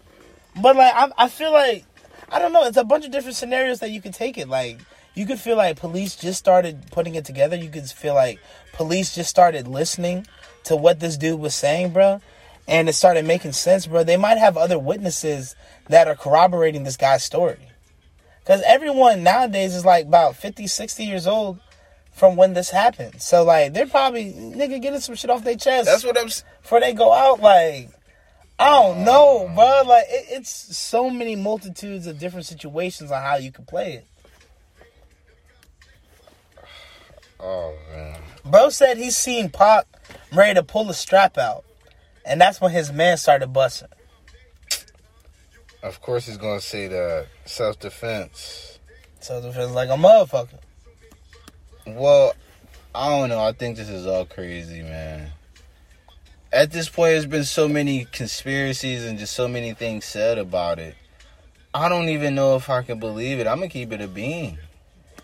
[0.62, 1.84] But like, I, I feel like,
[2.30, 2.64] I don't know.
[2.64, 4.48] It's a bunch of different scenarios that you could take it.
[4.48, 4.78] Like
[5.14, 7.56] you could feel like police just started putting it together.
[7.56, 8.38] You could feel like
[8.72, 10.24] police just started listening
[10.64, 12.20] to what this dude was saying, bro,
[12.68, 14.04] and it started making sense, bro.
[14.04, 15.56] They might have other witnesses
[15.88, 17.69] that are corroborating this guy's story.
[18.50, 21.60] Because everyone nowadays is like about 50, 60 years old
[22.10, 23.22] from when this happened.
[23.22, 26.26] So, like, they're probably, nigga, getting some shit off their chest That's what I'm.
[26.60, 27.40] before they go out.
[27.40, 27.90] Like,
[28.58, 29.04] I don't oh.
[29.04, 29.82] know, bro.
[29.86, 34.06] Like, it, it's so many multitudes of different situations on how you can play it.
[37.38, 38.20] Oh man.
[38.44, 39.86] Bro said he's seen Pac
[40.32, 41.64] ready to pull the strap out.
[42.26, 43.88] And that's when his man started busting.
[45.82, 48.78] Of course he's gonna say that self defense.
[49.20, 50.58] Self defense, like a motherfucker.
[51.86, 52.34] Well,
[52.94, 53.40] I don't know.
[53.40, 55.30] I think this is all crazy, man.
[56.52, 60.78] At this point, there's been so many conspiracies and just so many things said about
[60.78, 60.96] it.
[61.72, 63.46] I don't even know if I can believe it.
[63.46, 64.58] I'm gonna keep it a bean.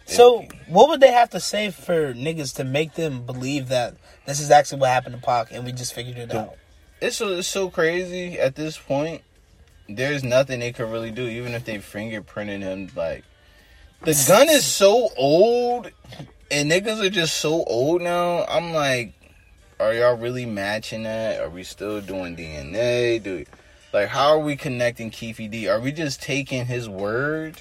[0.07, 4.39] So, what would they have to say for niggas to make them believe that this
[4.39, 6.55] is actually what happened to Pac and we just figured it out?
[7.01, 9.23] It's so, it's so crazy at this point.
[9.89, 12.91] There's nothing they could really do, even if they fingerprinted him.
[12.97, 13.25] Like
[14.03, 15.91] the gun is so old,
[16.51, 18.45] and niggas are just so old now.
[18.47, 19.13] I'm like,
[19.79, 21.41] are y'all really matching that?
[21.41, 23.23] Are we still doing DNA?
[23.23, 23.45] Do
[23.93, 25.69] like how are we connecting Keefy D?
[25.69, 27.57] Are we just taking his word?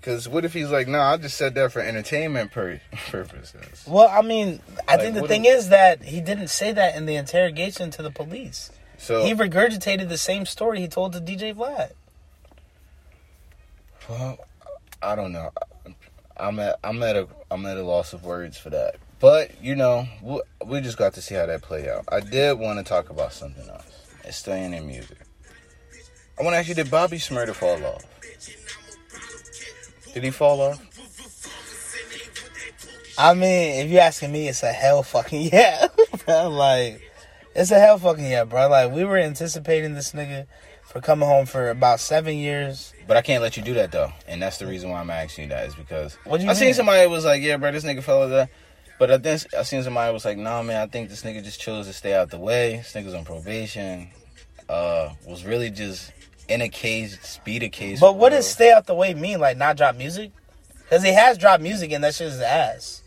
[0.00, 3.84] Because what if he's like, nah, I just said that for entertainment pur- purposes.
[3.88, 6.94] Well, I mean, I Like, think the thing do- is that he didn't say that
[6.94, 8.70] in the interrogation to the police.
[8.98, 11.92] So He regurgitated the same story he told to DJ Vlad.
[14.08, 14.38] Well,
[15.02, 15.52] I don't know.
[16.36, 18.96] I'm at I'm at a I'm at a loss of words for that.
[19.18, 22.04] But you know, we, we just got to see how that play out.
[22.10, 24.06] I did want to talk about something else.
[24.24, 25.18] It's staying in music.
[26.38, 28.04] I want to ask you: Did Bobby Shmurda fall off?
[30.12, 30.82] Did he fall off?
[33.18, 35.88] I mean, if you're asking me, it's a hell fucking yeah.
[36.28, 37.00] Like,
[37.56, 38.68] it's a hell fucking yeah, bro.
[38.68, 40.46] Like, we were anticipating this nigga
[40.84, 42.92] for coming home for about seven years.
[43.06, 45.44] But I can't let you do that though, and that's the reason why I'm asking
[45.44, 47.84] you that is because What do you I seen somebody was like, "Yeah, bro, this
[47.84, 48.50] nigga fell that."
[48.98, 51.60] But I think I seen somebody was like, "Nah, man, I think this nigga just
[51.60, 52.76] chose to stay out the way.
[52.76, 54.08] This nigga's on probation.
[54.68, 56.12] Uh, was really just
[56.48, 59.38] in a cage, speed a case." But what does stay out the way mean?
[59.40, 60.32] Like, not drop music?
[60.84, 63.02] Because he has dropped music and that shit is ass.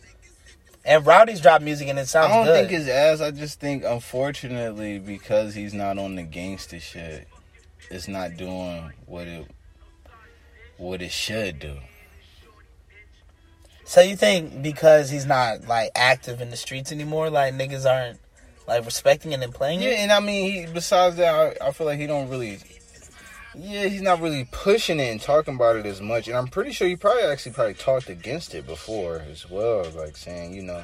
[0.86, 2.32] And Rowdy's dropped music and it sounds.
[2.32, 2.54] I don't good.
[2.54, 3.22] think his ass.
[3.22, 7.28] I just think, unfortunately, because he's not on the gangster shit,
[7.92, 9.46] it's not doing what it
[10.78, 11.76] what it should do.
[13.84, 18.20] so you think because he's not, like, active in the streets anymore, like, niggas aren't,
[18.66, 19.92] like, respecting it and playing Yeah, it?
[19.92, 22.60] Yeah, and I mean, he, besides that, I, I feel like he don't really.
[23.56, 26.28] Yeah, he's not really pushing it and talking about it as much.
[26.28, 30.16] And I'm pretty sure he probably actually probably talked against it before as well, like
[30.16, 30.84] saying, you know,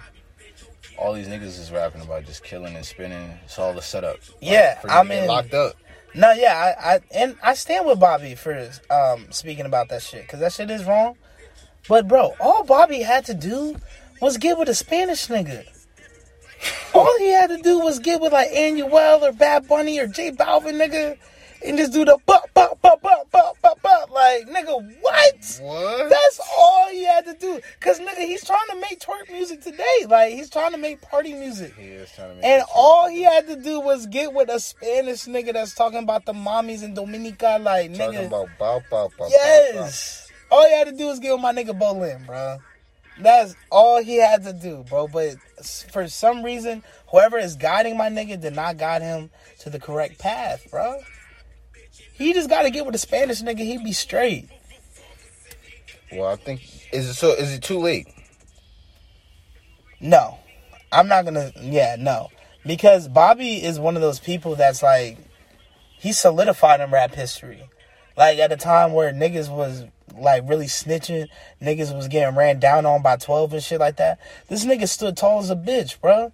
[0.98, 3.38] all these niggas is rapping about just killing and spinning.
[3.44, 4.18] It's all the setup.
[4.42, 5.76] Yeah, for I mean- locked up.
[6.18, 10.22] No, yeah, I, I and I stand with Bobby for um speaking about that shit
[10.22, 11.18] because that shit is wrong.
[11.90, 13.76] But bro, all Bobby had to do
[14.22, 15.66] was get with a Spanish nigga.
[16.94, 20.32] All he had to do was get with like Anuel or Bad Bunny or J
[20.32, 21.18] Balvin nigga,
[21.66, 24.12] and just do the bop bop bop bop bop bop bop.
[24.12, 25.60] Like nigga, what?
[25.62, 26.10] What?
[26.10, 27.60] That's all he had to do.
[27.80, 30.06] Cause nigga, he's trying to make twerk music today.
[30.08, 31.74] Like he's trying to make party music.
[31.76, 34.60] he is trying to make And all he had to do was get with a
[34.60, 37.98] Spanish nigga that's talking about the mommies in Dominica, like nigga.
[37.98, 40.32] talking about bow, bow, bow, yes.
[40.52, 42.60] All he had to do was get with my nigga Balvin, bro.
[43.20, 45.08] That's all he had to do, bro.
[45.08, 45.36] But
[45.92, 50.20] for some reason, whoever is guiding my nigga did not guide him to the correct
[50.20, 51.00] path, bro.
[52.18, 53.60] He just got to get with a Spanish nigga.
[53.60, 54.50] He'd be straight.
[56.12, 56.62] Well, I think
[56.94, 57.32] is it so?
[57.32, 58.08] Is it too late?
[60.00, 60.38] No,
[60.92, 61.52] I'm not gonna.
[61.60, 62.30] Yeah, no,
[62.66, 65.18] because Bobby is one of those people that's like
[65.98, 67.64] he solidified in rap history.
[68.16, 69.84] Like at a time where niggas was
[70.18, 71.28] like really snitching,
[71.62, 74.20] niggas was getting ran down on by twelve and shit like that.
[74.48, 76.32] This nigga stood tall as a bitch, bro.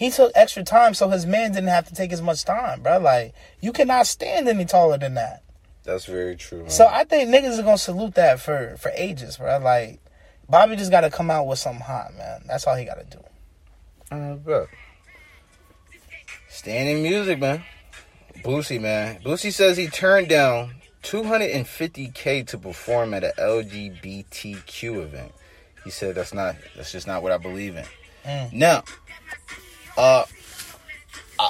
[0.00, 2.98] He took extra time so his man didn't have to take as much time, bro.
[3.00, 5.42] Like you cannot stand any taller than that.
[5.84, 6.60] That's very true.
[6.60, 6.70] Man.
[6.70, 9.58] So I think niggas are gonna salute that for for ages, bro.
[9.58, 10.00] Like
[10.48, 12.44] Bobby just got to come out with something hot, man.
[12.46, 14.36] That's all he got to do.
[14.36, 14.68] Bet.
[16.48, 17.62] Staying in music, man.
[18.38, 19.20] Boosie, man.
[19.22, 25.32] Boosie says he turned down 250k to perform at an LGBTQ event.
[25.84, 27.84] He said that's not that's just not what I believe in.
[28.24, 28.52] Mm.
[28.52, 28.82] Now,
[30.00, 30.24] uh,
[31.38, 31.48] I,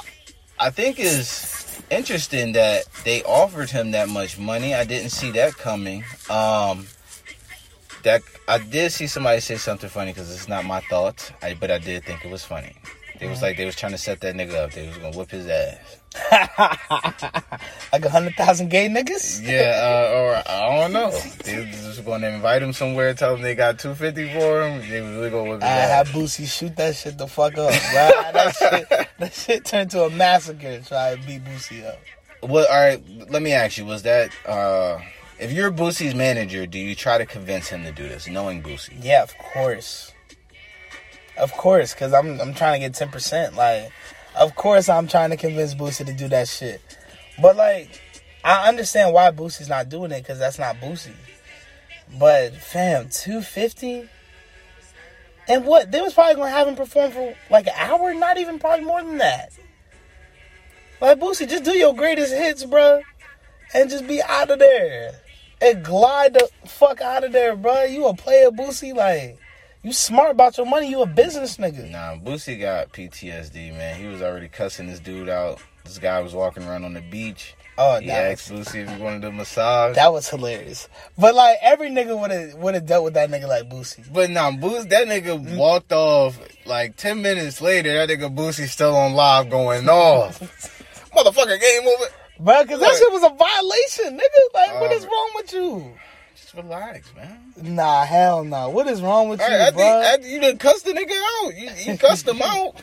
[0.59, 4.75] I think is interesting that they offered him that much money.
[4.75, 6.03] I didn't see that coming.
[6.29, 6.87] Um,
[8.03, 11.31] that I did see somebody say something funny because it's not my thoughts.
[11.41, 12.75] I, but I did think it was funny.
[13.21, 14.71] They was like they was trying to set that nigga up.
[14.71, 15.77] They was gonna whip his ass.
[17.93, 19.47] like a hundred thousand gay niggas.
[19.47, 21.11] Yeah, uh, or I don't know.
[21.45, 24.63] They was just going to invite him somewhere, tell him they got two fifty for
[24.63, 24.89] him.
[24.89, 26.07] They was really gonna whip his I ass.
[26.07, 27.71] had Boosie shoot that shit the fuck up, bro.
[28.33, 30.81] that shit, that shit turned to a massacre.
[30.81, 31.99] Try to beat Boosie up.
[32.41, 33.03] Well, all right.
[33.29, 34.97] Let me ask you: Was that uh,
[35.39, 38.97] if you're Boosie's manager, do you try to convince him to do this, knowing Boosie?
[38.99, 40.11] Yeah, of course.
[41.37, 43.55] Of course, cause I'm I'm trying to get ten percent.
[43.55, 43.91] Like,
[44.39, 46.81] of course I'm trying to convince Boosie to do that shit.
[47.41, 48.01] But like,
[48.43, 51.15] I understand why Boosie's not doing it, cause that's not Boosie.
[52.19, 54.09] But fam, two fifty.
[55.47, 58.59] And what they was probably gonna have him perform for like an hour, not even
[58.59, 59.51] probably more than that.
[60.99, 63.01] Like Boosie, just do your greatest hits, bro,
[63.73, 65.13] and just be out of there
[65.61, 67.83] and glide the fuck out of there, bro.
[67.83, 69.37] You a player, Boosie, like.
[69.83, 70.89] You smart about your money.
[70.89, 71.89] You a business nigga.
[71.89, 73.99] Nah, Boosie got PTSD, man.
[73.99, 75.59] He was already cussing this dude out.
[75.83, 77.55] This guy was walking around on the beach.
[77.77, 79.95] Oh, He that asked was, Boosie if he wanted a massage.
[79.95, 80.87] that was hilarious.
[81.17, 84.05] But like every nigga would have would have dealt with that nigga like Boosie.
[84.13, 87.93] but nah, Boosie, that nigga walked off like 10 minutes later.
[87.93, 90.39] That nigga Boosie still on live going off.
[91.15, 92.05] Motherfucker, game over.
[92.39, 94.53] Bro, cause that shit was a violation, nigga.
[94.53, 95.93] Like, what Uh, is wrong with you?
[96.51, 97.53] Just relax, man.
[97.61, 98.69] Nah, hell no.
[98.69, 100.01] What is wrong with All you, right, bro?
[100.01, 101.11] think, I, you done cussed the nigga
[101.45, 101.55] out.
[101.55, 102.75] You, you cussed him out.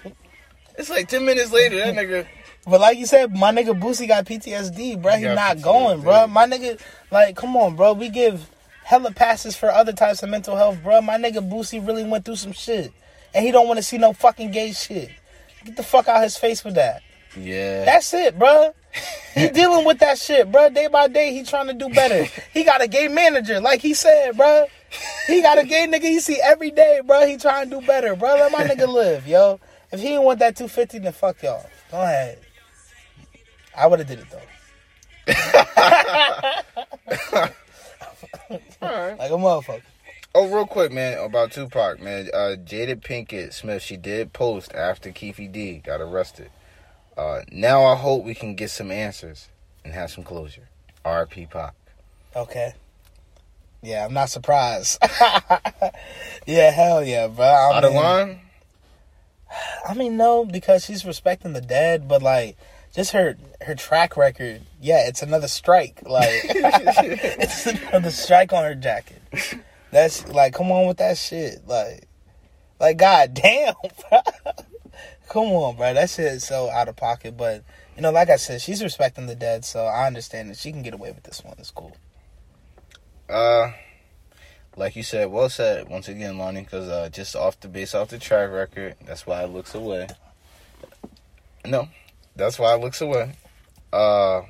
[0.76, 2.26] It's like 10 minutes later, that nigga.
[2.66, 5.12] But like you said, my nigga Boosie got PTSD, bro.
[5.16, 5.62] He He not PTSD.
[5.62, 6.26] going, bro.
[6.28, 7.94] My nigga, like, come on, bro.
[7.94, 8.48] We give
[8.84, 11.00] hella passes for other types of mental health, bro.
[11.00, 12.92] My nigga Boosie really went through some shit,
[13.34, 15.10] and he don't want to see no fucking gay shit.
[15.64, 17.02] Get the fuck out his face with that.
[17.36, 17.84] Yeah.
[17.84, 18.74] That's it, bro.
[19.34, 20.70] He dealing with that shit, bro.
[20.70, 22.24] Day by day, he trying to do better.
[22.52, 24.66] He got a gay manager, like he said, bro.
[25.26, 27.26] He got a gay nigga he see every day, bro.
[27.26, 28.34] He trying to do better, bro.
[28.34, 29.60] Let my nigga live, yo.
[29.92, 31.64] If he didn't want that 250, then fuck y'all.
[31.90, 32.38] Go ahead.
[33.76, 34.40] I would have did it though.
[38.80, 39.82] Like a motherfucker.
[40.34, 42.28] Oh, real quick, man, about Tupac, man.
[42.32, 46.50] Uh, Jada Pinkett Smith, she did post after Keefe D got arrested.
[47.18, 49.48] Uh, now I hope we can get some answers
[49.84, 50.68] and have some closure.
[51.04, 51.46] R.P.
[51.46, 51.74] Pac.
[52.36, 52.74] Okay.
[53.82, 54.98] Yeah, I'm not surprised.
[56.46, 57.44] yeah, hell yeah, bro.
[57.44, 58.40] I Out of mean- line?
[59.88, 62.56] I mean, no, because she's respecting the dead, but like,
[62.94, 64.60] just her her track record.
[64.80, 66.02] Yeah, it's another strike.
[66.04, 69.22] Like, it's another strike on her jacket.
[69.90, 71.66] That's like, come on with that shit.
[71.66, 72.06] Like,
[72.78, 73.74] like, god damn,
[74.10, 74.20] bro.
[75.28, 75.94] Come on, bro.
[75.94, 77.36] That shit is so out of pocket.
[77.36, 77.64] But
[77.96, 80.82] you know, like I said, she's respecting the dead, so I understand that she can
[80.82, 81.56] get away with this one.
[81.58, 81.96] It's cool.
[83.28, 83.72] Uh,
[84.76, 86.62] like you said, well said once again, Lonnie.
[86.62, 90.08] Because uh, just off the base, off the track record, that's why it looks away.
[91.64, 91.88] No,
[92.34, 93.34] that's why it looks away.
[93.92, 94.42] Uh,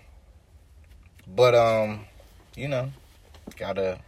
[1.26, 2.06] but um,
[2.54, 2.92] you know,
[3.56, 4.00] gotta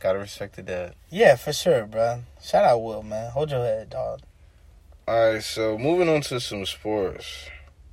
[0.00, 0.94] gotta respect the dead.
[1.10, 2.22] Yeah, for sure, bro.
[2.42, 3.30] Shout out Will, man.
[3.30, 4.20] Hold your head, dog.
[5.10, 7.48] All right, so moving on to some sports.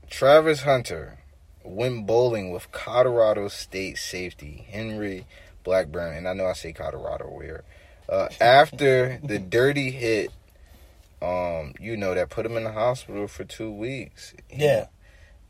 [0.08, 1.18] Travis Hunter
[1.64, 5.26] went bowling with Colorado State safety Henry
[5.64, 7.64] Blackburn, and I know I say Colorado weird.
[8.08, 10.32] Uh, after the dirty hit,
[11.20, 14.36] um, you know that put him in the hospital for two weeks.
[14.52, 14.86] Yeah.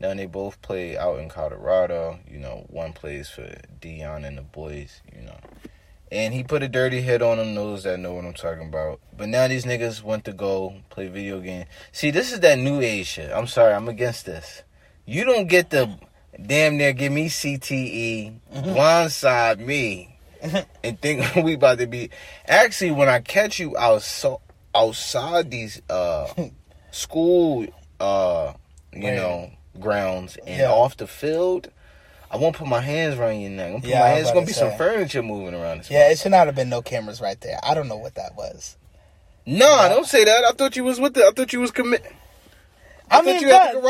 [0.00, 2.18] Now they both play out in Colorado.
[2.26, 5.02] You know, one plays for Deion and the boys.
[5.14, 5.38] You know,
[6.10, 7.54] and he put a dirty hit on them.
[7.54, 9.00] Those that know what I'm talking about.
[9.16, 11.66] But now these niggas went to go play video game.
[11.92, 13.30] See, this is that new age shit.
[13.32, 14.62] I'm sorry, I'm against this.
[15.06, 15.98] You don't get to
[16.46, 20.18] damn near give me CTE, blindside me,
[20.84, 22.10] and think we about to be.
[22.46, 24.36] Actually, when I catch you outside
[24.74, 26.32] outside these uh
[26.90, 27.66] school
[28.00, 28.52] uh
[28.92, 29.16] you Right.
[29.16, 30.70] know grounds and Yeah.
[30.70, 31.70] off the field.
[32.30, 33.74] I won't put my hands around your neck.
[33.74, 34.22] I'm Yeah, my hands.
[34.22, 35.78] It's gonna to be some furniture moving around.
[35.78, 37.58] This Yeah, it should not have been no cameras right there.
[37.62, 38.76] I don't know what that was.
[39.46, 40.44] No, don't say that.
[40.44, 41.24] I thought you was with the.
[41.24, 42.04] I thought you was commit.
[43.10, 43.86] I I, thought mean, you had no, the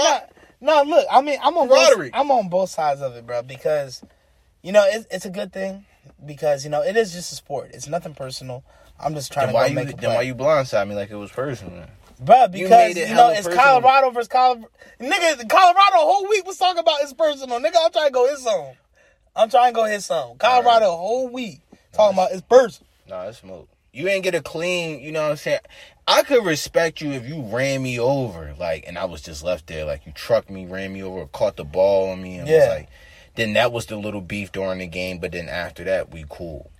[0.60, 3.42] no, no, look, I mean, I'm on both, I'm on both sides of it, bro,
[3.42, 4.02] because
[4.62, 5.84] you know it, it's a good thing
[6.24, 7.70] because you know it is just a sport.
[7.74, 8.62] It's nothing personal.
[9.00, 9.74] I'm just trying Then to why you?
[9.74, 11.86] make a Then why you blindside me like it was personal?
[12.18, 12.48] Bro?
[12.48, 13.80] Because made you, know it's personal.
[13.80, 14.68] Colorado versus Colorado.
[15.00, 17.60] Nigga, Colorado whole week was talking about his personal.
[17.60, 18.74] Nigga, I'm trying to go his zone.
[19.36, 20.36] I'm trying to go his zone.
[20.38, 21.60] Colorado a whole week
[21.92, 22.88] talking about his personal.
[23.08, 23.68] Nah, it's smoke.
[23.92, 25.60] You ain't get a clean, you know what I'm saying?
[26.06, 29.66] I could respect you if you ran me over, like, and I was just left
[29.66, 32.50] there, like you trucked me, ran me over, caught the ball on me, and was
[32.50, 32.68] Yeah.
[32.68, 32.88] like,
[33.34, 35.18] then that was the little beef during the game.
[35.18, 36.70] But then after that, we cool.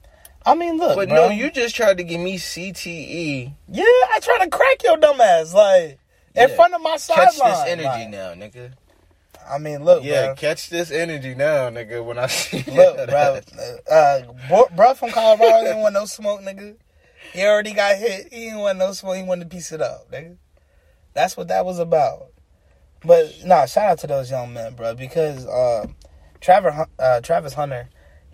[0.51, 1.29] I mean, look, But bro.
[1.29, 3.53] no, you just tried to give me CTE.
[3.69, 5.99] Yeah, I try to crack your dumb ass like
[6.35, 7.27] in front of my sideline.
[7.27, 8.73] Catch this energy like, now, nigga.
[9.51, 10.35] I mean, look, Yeah, bro.
[10.37, 12.05] catch this energy now, nigga.
[12.05, 13.41] When I see Look, bro.
[13.91, 16.77] Uh, bro, from Colorado didn't want no smoke, nigga.
[17.33, 18.33] He already got hit.
[18.33, 19.17] He didn't want no smoke.
[19.17, 20.37] He wanted to piece it up, nigga.
[21.15, 22.29] That's what that was about.
[23.05, 25.87] But nah, shout out to those young men, bro, because uh,
[26.45, 27.89] Hun- uh, Travis Hunter,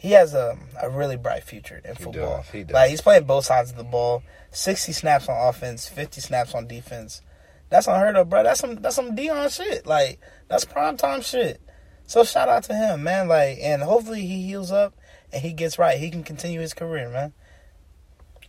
[0.05, 2.43] he has a a really bright future in football.
[2.43, 2.75] does, he does.
[2.75, 4.23] Like he's playing both sides of the ball.
[4.51, 7.23] Sixty snaps on offense, fifty snaps on defense.
[7.71, 8.43] That's unheard of, bro.
[8.43, 9.87] That's some that's some Deion shit.
[9.87, 11.59] Like that's prime time shit.
[12.07, 13.29] So shout out to him, man.
[13.29, 14.93] Like, and hopefully he heals up
[15.33, 15.99] and he gets right.
[15.99, 17.33] He can continue his career, man.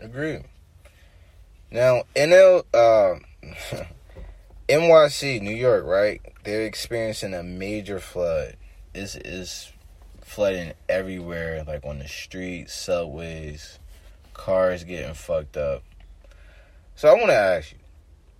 [0.01, 0.43] Agreed.
[1.71, 3.15] Now, NL, uh,
[4.67, 6.21] NYC, New York, right?
[6.43, 8.57] They're experiencing a major flood.
[8.93, 9.71] Is is
[10.25, 13.79] flooding everywhere, like on the streets, subways,
[14.33, 15.83] cars getting fucked up.
[16.95, 17.77] So I want to ask you,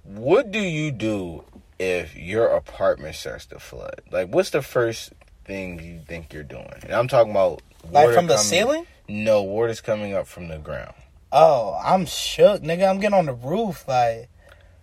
[0.03, 1.45] what do you do
[1.79, 4.01] if your apartment starts to flood?
[4.11, 5.13] Like, what's the first
[5.45, 6.67] thing you think you're doing?
[6.83, 8.87] And I'm talking about Like from the coming- ceiling?
[9.07, 10.95] No, water's coming up from the ground.
[11.31, 12.89] Oh, I'm shook, nigga.
[12.89, 13.87] I'm getting on the roof.
[13.87, 14.29] Like,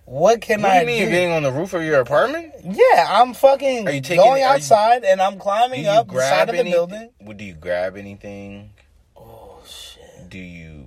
[0.05, 1.03] what can What do I you mean do?
[1.05, 2.53] you're getting on the roof of your apartment?
[2.65, 6.13] yeah, I'm fucking Are you taking- going are you- outside and I'm climbing up the
[6.15, 7.11] side grab of the any- building.
[7.21, 8.73] Would do you grab anything?
[9.17, 10.29] Oh shit.
[10.29, 10.87] Do you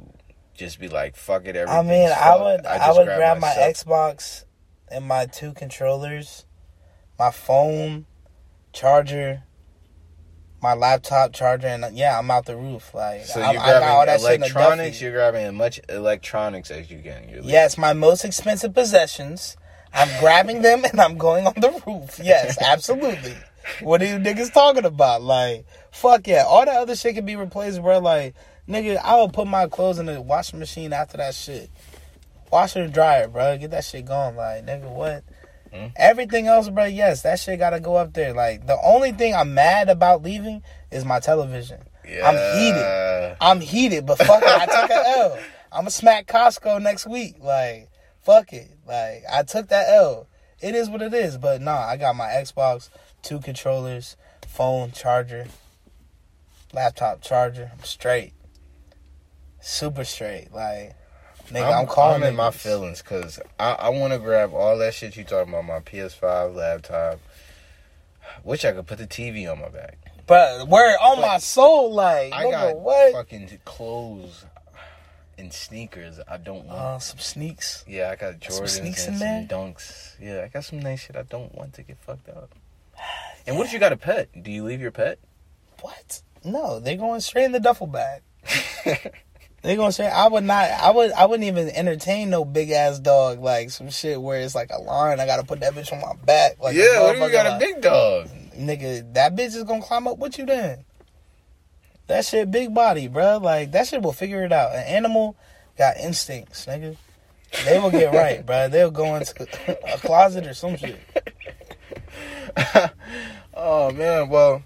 [0.53, 3.49] just be like, fuck it, I mean, I would I, just would grab my.
[3.49, 4.45] Xbox
[4.89, 6.45] and my two controllers,
[7.19, 8.05] my phone,
[8.71, 9.43] charger,
[10.61, 12.93] my laptop charger, and yeah, I'm out the roof.
[12.93, 15.01] Like, So I, you're I got all grabbing that shit in a electronics.
[15.01, 17.29] You're grabbing as much electronics as you can.
[17.29, 19.57] You're Yes, my most expensive possessions.
[19.93, 22.19] I'm grabbing them and I'm going on the roof.
[22.21, 23.35] Yes, absolutely.
[23.81, 25.21] What are you niggas talking about?
[25.21, 26.43] Like, fuck yeah.
[26.45, 27.99] All that other shit can be replaced, bro.
[27.99, 28.35] Like,
[28.67, 31.69] nigga, I will put my clothes in the washing machine after that shit.
[32.51, 33.57] Washer and dryer, bro.
[33.57, 34.35] Get that shit going.
[34.35, 35.23] Like, nigga, what?
[35.75, 35.91] Mm.
[35.97, 38.33] Everything else, bro, yes, that shit gotta go up there.
[38.33, 41.81] Like, the only thing I'm mad about leaving is my television.
[42.07, 42.27] yeah.
[42.27, 43.37] I'm heated.
[43.41, 45.39] I'm heated, but fuck it, I took an L.
[45.73, 47.35] I'ma smack Costco next week.
[47.41, 47.89] Like,
[48.21, 48.69] fuck it.
[48.87, 50.27] Like, I took that L.
[50.61, 51.37] It is what it is.
[51.37, 52.89] But nah, I got my Xbox,
[53.21, 54.15] two controllers,
[54.47, 55.47] phone, charger,
[56.73, 57.71] laptop charger.
[57.73, 58.31] I'm straight.
[59.59, 60.53] Super straight.
[60.53, 60.95] Like,
[61.49, 64.93] nigga, I'm, I'm, calling in my feelings because I, I want to grab all that
[64.93, 65.65] shit you talking about.
[65.65, 67.19] My PS5 laptop.
[68.43, 69.97] Wish I could put the TV on my back.
[70.27, 73.13] But where on my soul, like, I nigga, got what?
[73.13, 74.45] fucking clothes
[75.37, 76.19] and sneakers.
[76.27, 76.79] I don't want.
[76.79, 77.83] Uh, some sneaks.
[77.87, 79.47] Yeah, I got Some Jordans sneaks and in some there?
[79.47, 80.15] dunks.
[80.19, 81.15] Yeah, I got some nice shit.
[81.15, 82.53] I don't want to get fucked up.
[83.47, 84.29] And what if you got a pet?
[84.41, 85.19] Do you leave your pet?
[85.81, 86.23] What?
[86.43, 88.23] No, they're going straight in the duffel bag.
[89.65, 90.69] They gonna say I would not.
[90.69, 91.11] I would.
[91.11, 94.79] I wouldn't even entertain no big ass dog like some shit where it's like a
[94.79, 95.19] lion.
[95.19, 96.61] I gotta put that bitch on my back.
[96.61, 98.27] Like yeah, what if you got a big dog?
[98.55, 99.13] nigga?
[99.13, 100.85] That bitch is gonna climb up with you then.
[102.07, 103.37] That shit big body, bro.
[103.37, 104.75] Like that shit will figure it out.
[104.75, 105.35] An animal
[105.77, 106.95] got instincts, nigga.
[107.65, 108.67] They will get right, bro.
[108.69, 110.99] They'll go into a closet or some shit.
[113.57, 114.63] Oh man, well,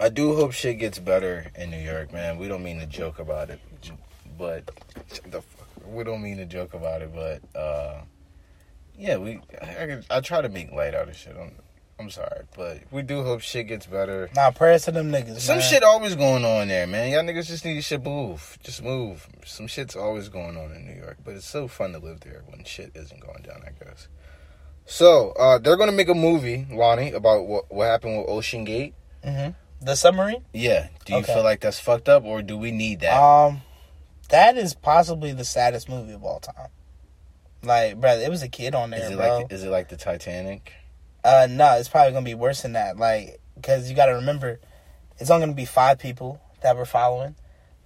[0.00, 2.38] I do hope shit gets better in New York, man.
[2.38, 3.60] We don't mean to joke about it,
[4.40, 4.64] but
[5.30, 8.00] the fuck, we don't mean to joke about it, but uh,
[8.96, 11.36] yeah, we I, I try to make light out of shit.
[11.38, 11.52] I'm,
[11.98, 14.30] I'm sorry, but we do hope shit gets better.
[14.34, 15.40] Nah, prayers to them niggas.
[15.40, 15.68] Some man.
[15.68, 17.12] shit always going on there, man.
[17.12, 18.58] Y'all niggas just need to shit move.
[18.64, 19.28] Just move.
[19.44, 22.42] Some shit's always going on in New York, but it's so fun to live there
[22.46, 24.08] when shit isn't going down, I guess.
[24.86, 28.94] So, uh, they're gonna make a movie, Lonnie, about what, what happened with OceanGate.
[29.24, 29.54] Mhm.
[29.82, 30.44] The submarine.
[30.52, 30.88] Yeah.
[31.04, 31.34] Do you Okay.
[31.34, 33.18] feel like that's fucked up or do we need that?
[33.18, 33.62] Um,
[34.30, 36.68] that is possibly the saddest movie of all time.
[37.62, 39.38] Like, bro, it was a kid on there, is it bro.
[39.38, 40.72] like is it like the Titanic?
[41.22, 42.96] uh, no, it's probably gonna be worse than that.
[42.96, 44.58] Like, because you got to remember,
[45.18, 47.34] it's only gonna be five people that we're following.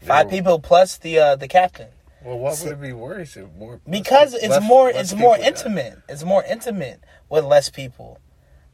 [0.01, 0.31] Five Yeah.
[0.39, 1.89] people plus the uh the captain.
[2.23, 3.37] Well, why So- would it be worse?
[3.37, 5.49] If more Because it's less- more, less it's more people die?
[5.49, 5.99] intimate.
[6.09, 8.19] It's more intimate with less people.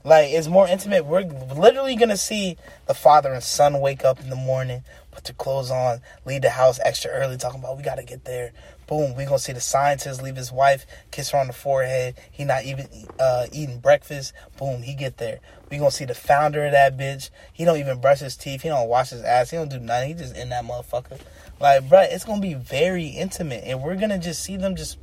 [0.05, 1.07] Like it's more intimate.
[1.07, 2.57] We're literally gonna see
[2.87, 6.51] the father and son wake up in the morning, put their clothes on, leave the
[6.51, 8.53] house extra early, talking about we gotta get there.
[8.87, 12.17] Boom, we gonna see the scientist leave his wife, kiss her on the forehead.
[12.31, 12.89] He not even
[13.19, 14.33] uh, eating breakfast.
[14.59, 15.39] Boom, he get there.
[15.71, 17.31] We gonna see the founder of that bitch.
[17.53, 18.63] He don't even brush his teeth.
[18.63, 19.51] He don't wash his ass.
[19.51, 20.09] He don't do nothing.
[20.09, 21.21] He just in that motherfucker.
[21.61, 24.99] Like, bruh, it's gonna be very intimate, and we're gonna just see them just.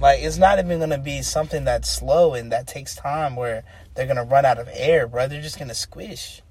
[0.00, 3.62] Like, it's not even gonna be something that's slow and that takes time where
[3.94, 5.28] they're gonna run out of air, bro.
[5.28, 6.42] They're just gonna squish.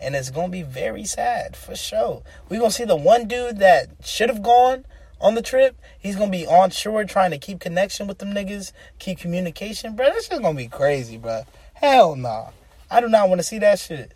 [0.00, 2.22] And it's gonna be very sad, for sure.
[2.48, 4.84] We're gonna see the one dude that should have gone
[5.20, 5.76] on the trip.
[5.98, 10.06] He's gonna be on shore trying to keep connection with them niggas, keep communication, bro.
[10.06, 11.42] That shit's gonna be crazy, bro.
[11.74, 12.50] Hell nah.
[12.90, 14.12] I do not wanna see that shit.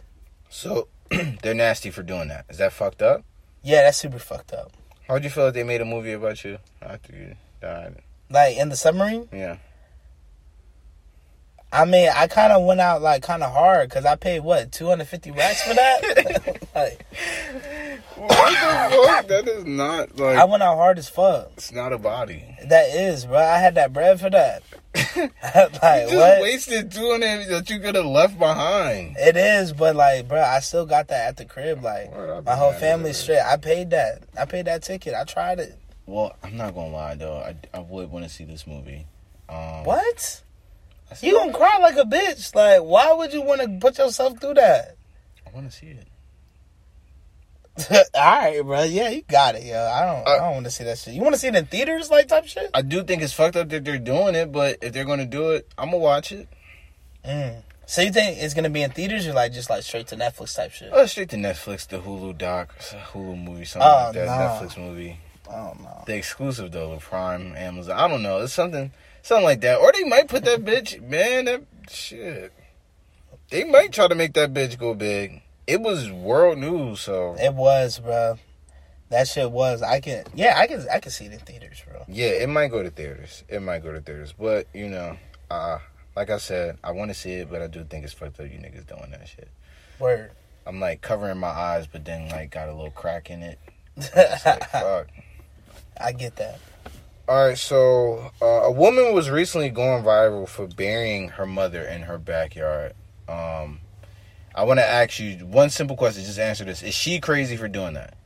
[0.48, 0.88] So
[1.42, 2.44] they're nasty for doing that.
[2.48, 3.24] Is that fucked up?
[3.62, 4.72] Yeah, that's super fucked up.
[5.08, 7.96] How'd you feel if they made a movie about you after you died?
[8.30, 9.56] Like in the submarine, Yeah.
[11.72, 14.70] I mean, I kind of went out like kind of hard because I paid what
[14.72, 16.00] two hundred fifty racks for that.
[16.74, 17.06] like,
[18.16, 18.50] What
[18.90, 19.26] the fuck?
[19.28, 20.36] That is not like.
[20.36, 21.50] I went out hard as fuck.
[21.56, 22.44] it's not a body.
[22.66, 23.38] That is, bro.
[23.38, 24.62] I had that bread for that.
[25.16, 26.42] like You what?
[26.42, 29.16] wasted two hundred that you could have left behind.
[29.18, 31.82] It is, but like, bro, I still got that at the crib.
[31.82, 33.40] Like, Word, my whole mad family's straight.
[33.40, 34.22] I paid that.
[34.38, 35.14] I paid that ticket.
[35.14, 35.78] I tried it.
[36.04, 37.38] Well, I'm not gonna lie though.
[37.38, 39.06] I, I would want to see this movie.
[39.48, 40.42] Um, What?
[41.12, 42.54] I said- You gonna cry like a bitch?
[42.54, 44.96] Like, why would you want to put yourself through that?
[45.46, 46.06] I want to see it.
[48.14, 48.82] All right, bro.
[48.82, 49.82] Yeah, you got it, yo.
[49.82, 50.28] I don't.
[50.28, 51.14] I Uh, don't want to see that shit.
[51.14, 52.70] You want to see it in theaters, like type shit?
[52.74, 55.50] I do think it's fucked up that they're doing it, but if they're gonna do
[55.52, 56.48] it, I'm gonna watch it.
[57.24, 57.62] Mm.
[57.86, 60.54] So you think it's gonna be in theaters or like just like straight to Netflix
[60.54, 60.90] type shit?
[60.92, 62.76] Oh, straight to Netflix, the Hulu doc,
[63.12, 64.26] Hulu movie, something Oh, like that.
[64.26, 64.60] nah.
[64.60, 65.18] Netflix movie.
[65.50, 66.02] I don't know.
[66.06, 67.98] The exclusive though, the Prime, Amazon.
[67.98, 68.38] I don't know.
[68.40, 68.92] It's something,
[69.22, 69.78] something like that.
[69.78, 71.00] Or they might put that bitch.
[71.02, 72.52] Man, that shit.
[73.50, 75.42] They might try to make that bitch go big.
[75.66, 78.38] It was world news, so It was, bro.
[79.10, 79.82] That shit was.
[79.82, 80.24] I can.
[80.34, 80.86] Yeah, I can.
[80.90, 82.02] I can see it in theaters, bro.
[82.08, 83.44] yeah, it might go to theaters.
[83.48, 85.16] It might go to theaters, but you know,
[85.50, 85.78] uh,
[86.16, 88.46] like I said, I want to see it, but I do think it's fucked up.
[88.46, 89.48] You niggas doing that shit.
[89.98, 90.30] Word.
[90.66, 93.58] I'm like covering my eyes, but then like got a little crack in it.
[94.14, 95.08] Like, fuck.
[96.00, 96.58] I get that.
[97.32, 102.02] All right, so uh, a woman was recently going viral for burying her mother in
[102.02, 102.92] her backyard.
[103.26, 103.80] Um,
[104.54, 106.24] I want to ask you one simple question.
[106.24, 108.18] Just answer this: Is she crazy for doing that?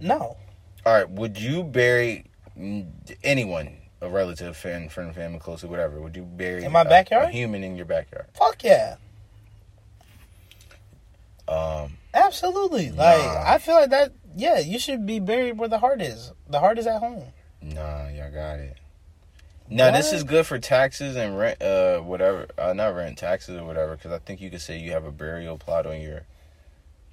[0.00, 0.38] No.
[0.86, 2.24] All right, would you bury
[2.58, 2.90] mm,
[3.22, 6.00] anyone, a relative, friend, friend, family, closely, whatever?
[6.00, 7.26] Would you bury In my a- backyard?
[7.28, 8.28] a human in your backyard?
[8.32, 8.96] Fuck yeah.
[11.46, 12.92] Um, Absolutely.
[12.92, 13.42] Like Nah.
[13.46, 14.12] I feel like that.
[14.34, 16.32] Yeah, you should be buried where the heart is.
[16.48, 17.24] The heart is at home.
[17.62, 18.76] Nah, y'all got it.
[19.68, 22.48] Now this is good for taxes and rent, uh, whatever.
[22.58, 23.94] Uh, not rent, taxes or whatever.
[23.96, 26.22] Because I think you could say you have a burial plot on your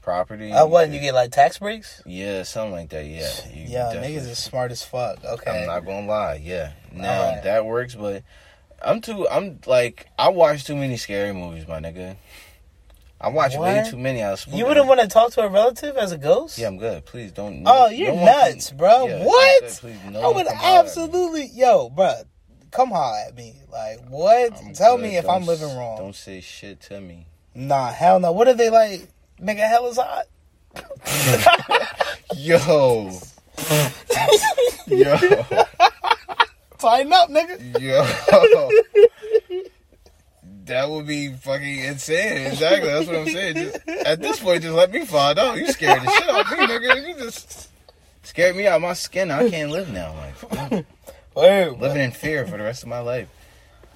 [0.02, 0.52] property.
[0.52, 0.90] Uh, what?
[0.90, 2.02] You get like tax breaks?
[2.06, 3.06] Yeah, something like that.
[3.06, 5.24] Yeah, Yeah, niggas is smart as fuck.
[5.24, 5.62] Okay.
[5.62, 6.42] I'm not gonna lie.
[6.44, 7.44] Yeah, now Alright.
[7.44, 8.24] that works, but
[8.82, 9.28] I'm too.
[9.30, 12.16] I'm like I watch too many scary movies, my nigga.
[13.20, 14.22] I watch way too many.
[14.22, 16.58] I was you wouldn't want to talk to a relative as a ghost?
[16.58, 17.04] Yeah, I'm good.
[17.06, 17.64] Please don't.
[17.66, 19.08] Oh, no you're one nuts, bro.
[19.08, 19.62] Yeah, what?
[19.62, 19.72] good.
[19.72, 20.88] Please, no I would can holler at me.
[20.90, 22.14] absolutely, yo, bro.
[22.70, 23.56] Come holler at me.
[23.72, 24.54] Like, what?
[24.64, 25.04] I'm Tell good.
[25.04, 25.98] me if Don't I'm living wrong.
[25.98, 27.26] Don't say shit to me.
[27.56, 28.32] Nah, hell no.
[28.34, 29.08] What are they like?
[29.42, 30.26] Nigga, hell is hot.
[32.36, 32.58] Yo,
[34.88, 35.18] yo,
[36.78, 37.80] Tighten up, nigga.
[37.82, 38.06] yo.
[40.68, 42.48] That would be fucking insane.
[42.48, 42.90] Exactly.
[42.90, 43.56] That's what I'm saying.
[43.56, 45.58] Just, at this point, just let me find out.
[45.58, 47.08] You scared the shit out of me, nigga.
[47.08, 47.70] You just
[48.24, 49.32] scared me out of my skin.
[49.32, 50.14] I can't live now.
[50.52, 50.86] Like
[51.36, 53.30] Word, living in fear for the rest of my life.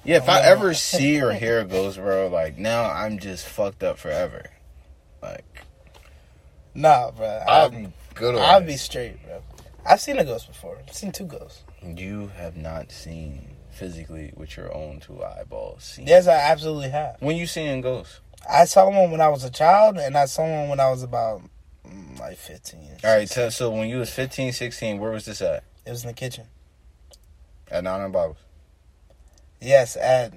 [0.04, 0.52] Yeah, if I oh.
[0.52, 4.46] ever see or hear a ghost, bro, like now I'm just fucked up forever.
[5.22, 5.64] Like
[6.74, 7.26] Nah, bro.
[7.46, 8.34] I'll, I'm good.
[8.36, 9.42] I'll be straight, bro.
[9.84, 10.78] I've seen a ghost before.
[10.86, 11.64] I've seen two ghosts.
[11.84, 15.84] You have not seen physically with your own two eyeballs.
[15.84, 16.06] Seen.
[16.06, 17.16] Yes, I absolutely have.
[17.20, 18.20] When you seeing ghosts?
[18.48, 21.02] I saw one when I was a child, and I saw one when I was
[21.02, 21.42] about
[21.86, 22.80] mm, like 15.
[23.04, 23.28] All right.
[23.28, 25.64] So, so when you was 15, 16, where was this at?
[25.86, 26.46] It was in the kitchen.
[27.70, 28.36] At Nine and.
[29.60, 30.32] Yes, at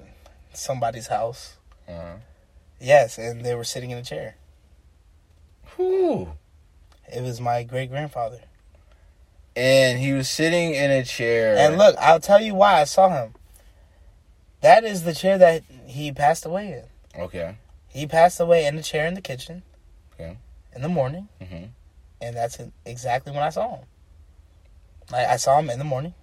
[0.54, 1.58] somebody's house.
[1.88, 2.18] Uh-huh.
[2.80, 4.36] Yes, and they were sitting in a chair.
[5.76, 6.32] Whew.
[7.14, 8.42] It was my great grandfather.
[9.56, 11.56] And he was sitting in a chair.
[11.58, 13.34] And look, I'll tell you why I saw him.
[14.62, 16.84] That is the chair that he passed away
[17.16, 17.22] in.
[17.22, 17.56] Okay.
[17.88, 19.64] He passed away in the chair in the kitchen.
[20.14, 20.38] Okay.
[20.76, 21.70] In the morning, Mhm.
[22.20, 23.86] and that's exactly when I saw him.
[25.12, 26.14] Like I saw him in the morning,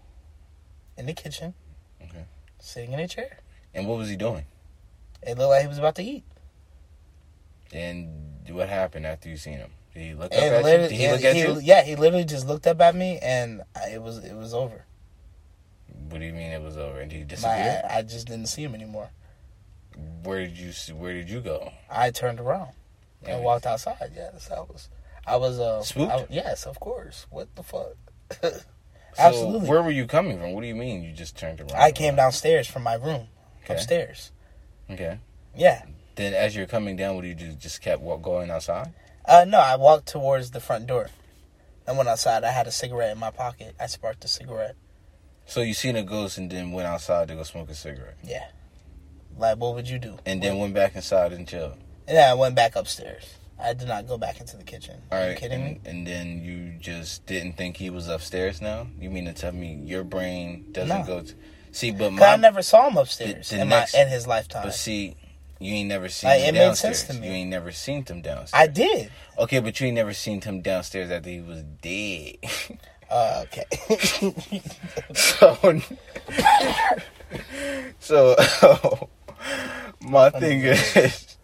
[0.99, 1.55] in the kitchen,
[2.03, 2.25] Okay.
[2.59, 3.39] sitting in a chair.
[3.73, 4.45] And what was he doing?
[5.23, 6.25] It looked like he was about to eat.
[7.73, 9.73] And what happened after you seen him?
[9.95, 10.89] He look up And at you?
[10.89, 11.61] Did he look at he- you?
[11.63, 14.85] yeah, he literally just looked up at me, and I- it was it was over.
[16.09, 17.01] What do you mean it was over?
[17.01, 17.83] And he Like, disappear?
[17.89, 19.11] I, I just didn't see him anymore.
[20.23, 21.73] Where did you see, Where did you go?
[21.91, 22.73] I turned around
[23.25, 24.13] and walked outside.
[24.15, 24.89] Yeah, that's how it was.
[25.27, 26.11] I was uh, Spooked?
[26.13, 27.27] I- yes, of course.
[27.31, 27.97] What the fuck?
[29.15, 29.69] So Absolutely.
[29.69, 30.53] where were you coming from?
[30.55, 31.73] What do you mean you just turned around?
[31.75, 33.29] I came downstairs from my room,
[33.63, 33.75] Okay.
[33.75, 34.33] upstairs.
[34.91, 35.19] Okay.
[35.55, 35.83] Yeah.
[36.15, 37.53] Then as you're coming down, what do you do?
[37.53, 38.95] Just kept walk, going outside?
[39.25, 41.09] Uh, no, I walked towards the front door.
[41.87, 42.45] I went outside.
[42.45, 43.75] I had a cigarette in my pocket.
[43.81, 44.77] I sparked a cigarette.
[45.47, 48.47] So you seen a ghost and then went outside to go smoke a cigarette, Yeah.
[49.37, 50.19] Like, what would you do?
[50.27, 51.75] and then went back inside and chilled.
[52.07, 53.25] And then I went back upstairs.
[53.59, 55.01] I did not go back into the kitchen.
[55.11, 55.31] All Are right.
[55.31, 55.91] you kidding and, me?
[55.91, 58.61] and then you just didn't think he was upstairs.
[58.61, 61.05] Now you mean to tell me your brain doesn't No.
[61.07, 61.35] go to
[61.71, 61.91] see?
[61.93, 64.65] but my I never saw him upstairs the- the in my in his lifetime.
[64.65, 65.17] but see,
[65.65, 66.99] you ain't never seen Like, him it made downstairs.
[67.01, 67.27] sense to me.
[67.29, 68.51] You ain't never seen him downstairs.
[68.55, 69.11] I did.
[69.39, 72.37] Okay, but you ain't never seen him downstairs after he was dead.
[73.15, 73.67] Uh, okay.
[75.15, 75.75] so,
[77.99, 78.35] so
[80.01, 81.37] my thing is,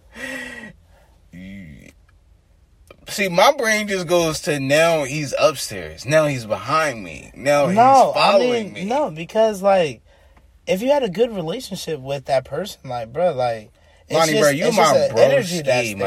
[3.09, 6.05] see, my brain just goes to now he's upstairs.
[6.07, 7.31] Now he's behind me.
[7.35, 8.85] Now no, he's I following mean me.
[8.87, 10.03] no, because like
[10.67, 13.71] if you had a good relationship with that person, like bro, like
[14.11, 15.63] Lonnie, just, bro, you my bro, energy my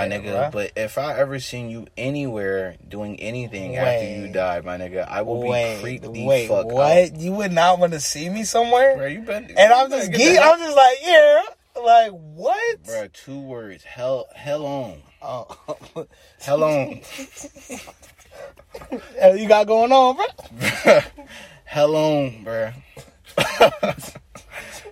[0.07, 0.23] there, nigga.
[0.23, 0.51] bruh.
[0.51, 4.33] But if I ever seen you anywhere doing anything after you Wait.
[4.33, 6.97] died, my nigga, I will be wait, creeped the wait, fuck what?
[6.97, 7.15] out.
[7.15, 8.97] You would not want to see me somewhere?
[8.97, 10.39] Bro, you been and I'm just geek.
[10.41, 11.41] I'm just like, yeah,
[11.83, 12.83] like what?
[12.83, 13.83] Bro, two words.
[13.83, 15.01] Hell, hell on.
[15.21, 15.55] Oh.
[16.41, 17.01] Hell on.
[19.19, 20.99] Hell you got going on, bro?
[21.65, 22.71] Hell on, bro.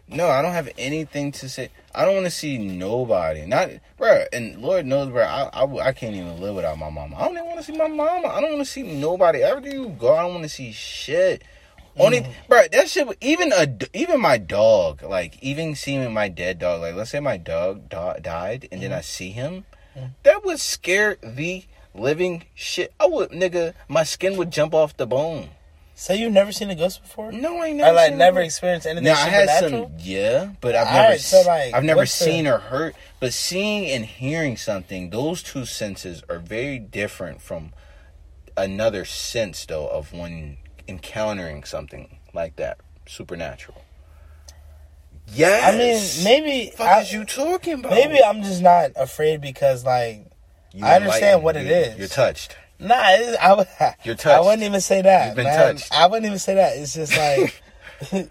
[0.07, 1.69] no, I don't have anything to say.
[1.93, 3.45] I don't want to see nobody.
[3.45, 4.27] Not, bruh.
[4.31, 7.15] And Lord knows, bruh, I can't even live without my mama.
[7.15, 8.27] I don't even want to see my mama.
[8.27, 9.43] I don't want to see nobody.
[9.43, 11.43] After you go, I don't want to see shit.
[11.97, 12.31] Only, mm.
[12.47, 13.07] bruh, that shit.
[13.19, 16.81] Even a, even my dog, like even seeing my dead dog.
[16.81, 19.03] Like, let's say my dog da- died, and then I mm.
[19.03, 19.65] see him,
[19.97, 20.11] mm.
[20.23, 22.93] that would scare the living shit.
[22.99, 25.49] I would, nigga, my skin would jump off the bone.
[25.99, 27.33] So you've never seen a ghost before?
[27.33, 27.93] No, I ain't never.
[27.93, 29.89] like seen never experienced anything Now I had supernatural?
[29.89, 32.95] some, yeah, but I've never, right, so, like, I've never what's the- seen or heard.
[33.19, 37.73] But seeing and hearing something, those two senses are very different from
[38.55, 43.81] another sense, though, of when encountering something like that supernatural.
[45.33, 47.91] Yes, I mean, maybe Fuck I, is you talking about?
[47.91, 50.25] maybe I'm just not afraid because like
[50.73, 51.97] You I understand what it is.
[51.99, 52.55] You're touched.
[52.79, 53.67] Nah, I, would-
[54.03, 54.45] You're I touched.
[54.45, 55.27] wouldn't even say that.
[55.27, 55.75] You've been man.
[55.75, 55.93] touched.
[55.93, 56.77] I wouldn't even say that.
[56.77, 57.61] It's just like,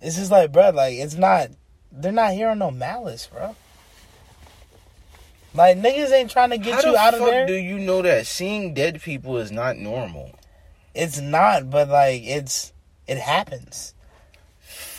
[0.00, 1.48] it's just like, bro, like it's not.
[1.92, 3.56] They're not here on no malice, bro.
[5.54, 7.46] Like niggas ain't trying to get How you the out of fuck there.
[7.46, 10.30] do you know that seeing dead people is not normal?
[10.94, 12.72] It's not, but like it's
[13.08, 13.94] it happens.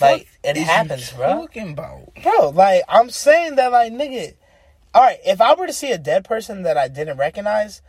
[0.01, 1.27] Like it happens, you bro.
[1.41, 2.13] Talking about.
[2.21, 4.33] Bro, like I'm saying that, like nigga.
[4.93, 7.81] All right, if I were to see a dead person that I didn't recognize,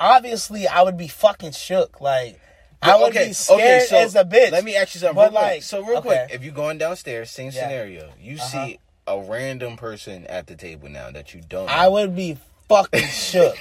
[0.00, 2.00] obviously I would be fucking shook.
[2.00, 2.40] Like
[2.82, 4.52] I would be scared as a bitch.
[4.52, 5.16] Let me ask you something.
[5.16, 5.52] But, real quick.
[5.52, 6.08] like, so real okay.
[6.08, 7.62] quick, if you're going downstairs, same Yeah.
[7.62, 8.66] scenario, you uh-huh.
[8.66, 11.66] see a random person at the table now that you don't.
[11.66, 11.72] Know.
[11.72, 12.36] I would be
[12.68, 13.56] fucking shook.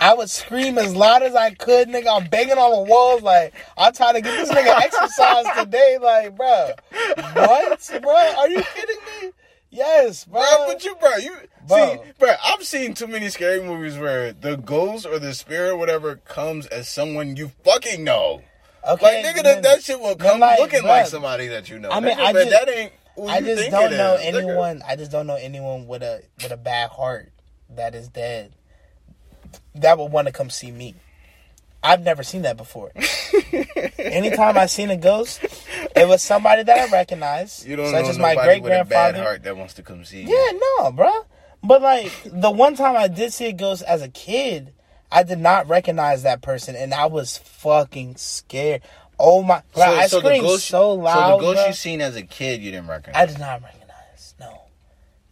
[0.00, 2.20] I would scream as loud as I could, nigga.
[2.20, 6.36] I'm banging on the walls, like I'm trying to get this nigga exercise today, like,
[6.36, 6.70] bro.
[7.34, 8.12] What, bro?
[8.12, 9.03] Are you kidding me?
[9.74, 10.40] Yes, bro.
[10.40, 12.02] Bro, but you, bro, you Bro.
[12.04, 12.32] see, bro.
[12.44, 16.66] I've seen too many scary movies where the ghost or the spirit, or whatever, comes
[16.66, 18.42] as someone you fucking know.
[18.88, 21.78] okay, Like nigga, that, that shit will come like, looking bruh, like somebody that you
[21.80, 21.90] know.
[21.90, 22.92] I mean, Nigga, I just- that ain't.
[23.28, 24.38] I just don't know is, nigga.
[24.42, 24.82] anyone.
[24.88, 27.32] I just don't know anyone with a with a bad heart
[27.70, 28.52] that is dead
[29.76, 30.94] that would want to come see me.
[31.84, 32.92] I've never seen that before.
[33.98, 35.44] Anytime I've seen a ghost,
[35.94, 38.84] it was somebody that I recognize, You don't such know as my great with a
[38.84, 39.22] bad grandfather.
[39.22, 40.28] heart that wants to come see you.
[40.28, 41.26] Yeah, no, bro.
[41.62, 44.72] But like the one time I did see a ghost as a kid,
[45.12, 48.82] I did not recognize that person, and I was fucking scared.
[49.18, 49.62] Oh my!
[49.74, 51.30] Bro, I screamed ghost, so loud.
[51.30, 51.66] So the ghost bro.
[51.66, 53.22] you seen as a kid, you didn't recognize.
[53.22, 53.83] I did not recognize.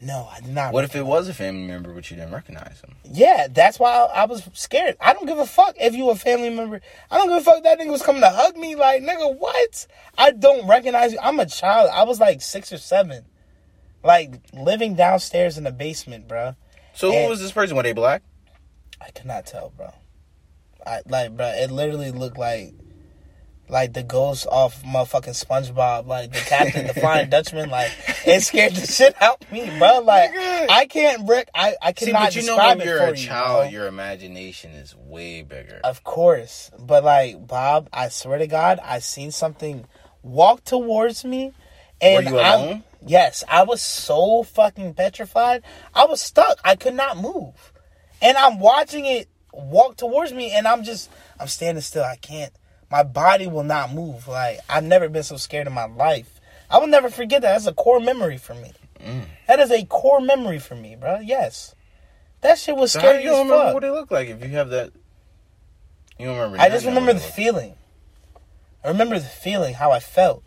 [0.04, 0.72] No, I did not.
[0.72, 2.96] What if it was a family member but you didn't recognize him?
[3.04, 4.96] Yeah, that's why I, I was scared.
[5.00, 6.80] I don't give a fuck if you a family member.
[7.08, 8.74] I don't give a fuck that nigga was coming to hug me.
[8.74, 9.86] Like, nigga, what?
[10.18, 11.20] I don't recognize you.
[11.22, 11.88] I'm a child.
[11.94, 13.26] I was like six or seven.
[14.02, 16.56] Like, living downstairs in the basement, bro.
[16.94, 17.76] So who was this person?
[17.76, 18.24] Were they black?
[19.00, 19.94] I cannot tell, bro.
[20.84, 21.46] I like, bro.
[21.46, 22.74] It literally looked like,
[23.68, 27.70] like the ghost off motherfucking SpongeBob, like the Captain, the Flying Dutchman.
[27.70, 27.90] Like,
[28.26, 30.00] it scared the shit out of me, bro.
[30.00, 31.48] Like, I can't brick.
[31.54, 33.68] I I cannot See, but you know when you're a you, child, bro.
[33.70, 35.80] your imagination is way bigger.
[35.84, 36.70] Of course.
[36.78, 39.86] But like Bob, I swear to God, I seen something
[40.22, 41.52] walk towards me
[42.00, 45.62] and Were you I- yes, I was so fucking petrified.
[45.94, 46.58] I was stuck.
[46.64, 47.72] I could not move.
[48.20, 51.10] And I'm watching it walk towards me, and I'm just
[51.40, 52.04] I'm standing still.
[52.04, 52.52] I can't.
[52.92, 54.28] My body will not move.
[54.28, 56.38] Like I've never been so scared in my life.
[56.70, 57.52] I will never forget that.
[57.52, 58.72] That's a core memory for me.
[59.00, 59.24] Mm.
[59.48, 61.18] That is a core memory for me, bro.
[61.20, 61.74] Yes,
[62.42, 63.74] that shit was So scary you don't remember fuck.
[63.74, 64.92] what it looked like if you have that?
[66.18, 66.60] You don't remember?
[66.60, 67.74] I just remember the feeling.
[68.84, 70.44] I remember the feeling, how I felt.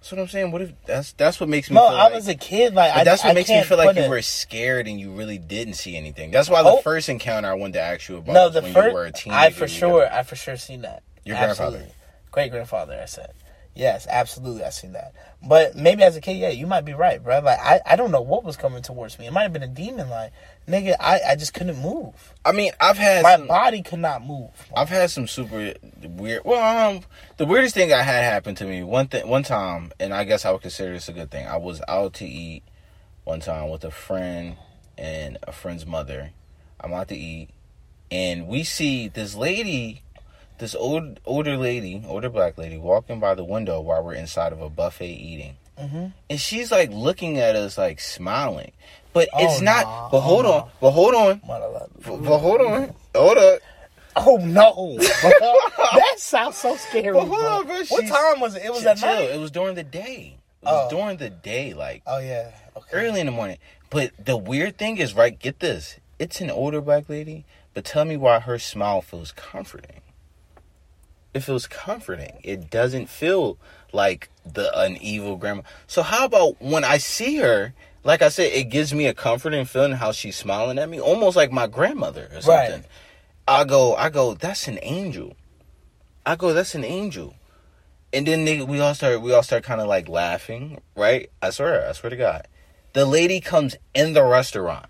[0.00, 0.50] That's what I'm saying.
[0.50, 1.74] What if that's that's what makes me?
[1.74, 2.74] No, feel I like, was a kid.
[2.74, 5.12] Like I, that's what I makes me feel like you it- were scared and you
[5.12, 6.30] really didn't see anything.
[6.30, 6.80] That's why the Oh.
[6.80, 9.22] first encounter I wanted to ask you about No, the when you were a first.
[9.24, 9.38] teenager.
[9.40, 11.02] I for sure, I for sure seen that.
[11.24, 11.86] Your grandfather.
[12.30, 12.98] great grandfather.
[13.00, 13.32] I said,
[13.74, 15.12] yes, absolutely, I seen that.
[15.46, 17.40] But maybe as a kid, yeah, you might be right, bro.
[17.40, 19.26] Like I, I don't know what was coming towards me.
[19.26, 20.08] It might have been a demon.
[20.08, 20.32] Like
[20.68, 22.34] nigga, I, I just couldn't move.
[22.44, 24.50] I mean, I've had My some, body could not move.
[24.76, 26.42] I've had some super weird.
[26.44, 27.02] Well, um,
[27.36, 30.44] the weirdest thing I had happen to me one thing one time, and I guess
[30.44, 31.46] I would consider this a good thing.
[31.46, 32.62] I was out to eat
[33.24, 34.56] one time with a friend
[34.98, 36.30] and a friend's mother.
[36.80, 37.48] I'm out to eat,
[38.10, 40.02] and we see this lady,
[40.62, 44.60] this old older lady, older black lady, walking by the window while we're inside of
[44.62, 48.70] a buffet eating, hmm and she's like looking at us, like smiling.
[49.12, 49.84] But Oh, it's not.
[49.84, 50.08] nah.
[50.10, 50.70] But hold Oh, on.
[50.80, 51.40] But hold on.
[51.46, 52.94] But, but hold on.
[53.14, 53.58] Hold up.
[54.14, 57.12] Oh no, that sounds so scary.
[57.12, 57.48] But hold bro.
[57.48, 57.82] on, bro.
[57.88, 58.62] What time was it?
[58.64, 59.08] It was at chill.
[59.08, 59.30] night.
[59.30, 60.36] It was during the day.
[60.62, 60.96] It was Oh.
[60.96, 62.52] during the day, like Oh yeah.
[62.76, 62.88] Okay.
[62.92, 63.58] early in the morning.
[63.90, 65.36] But the weird thing is, right?
[65.38, 65.98] Get this.
[66.18, 67.44] It's an older black lady,
[67.74, 70.00] but tell me why her smile feels comforting.
[71.34, 72.40] It feels comforting.
[72.44, 73.58] It doesn't feel
[73.92, 75.62] like the an evil grandma.
[75.86, 77.72] So how about when I see her?
[78.04, 81.36] Like I said, it gives me a comforting feeling how she's smiling at me, almost
[81.36, 82.42] like my grandmother or Right.
[82.42, 82.84] something.
[83.46, 85.36] I go, I go, that's an angel.
[86.26, 87.34] I go, that's an angel.
[88.12, 91.30] And then they, we all start, we all start kind of like laughing, right?
[91.40, 92.46] I swear, I swear to God.
[92.92, 94.86] The lady comes in the restaurant,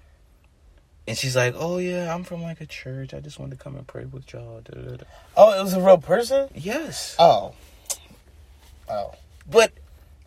[1.07, 3.12] and she's like, "Oh yeah, I'm from like a church.
[3.14, 5.05] I just wanted to come and pray with y'all." Da, da, da.
[5.36, 6.48] Oh, it was a real person.
[6.55, 7.55] Yes, Oh.
[8.88, 9.14] Oh.
[9.48, 9.72] but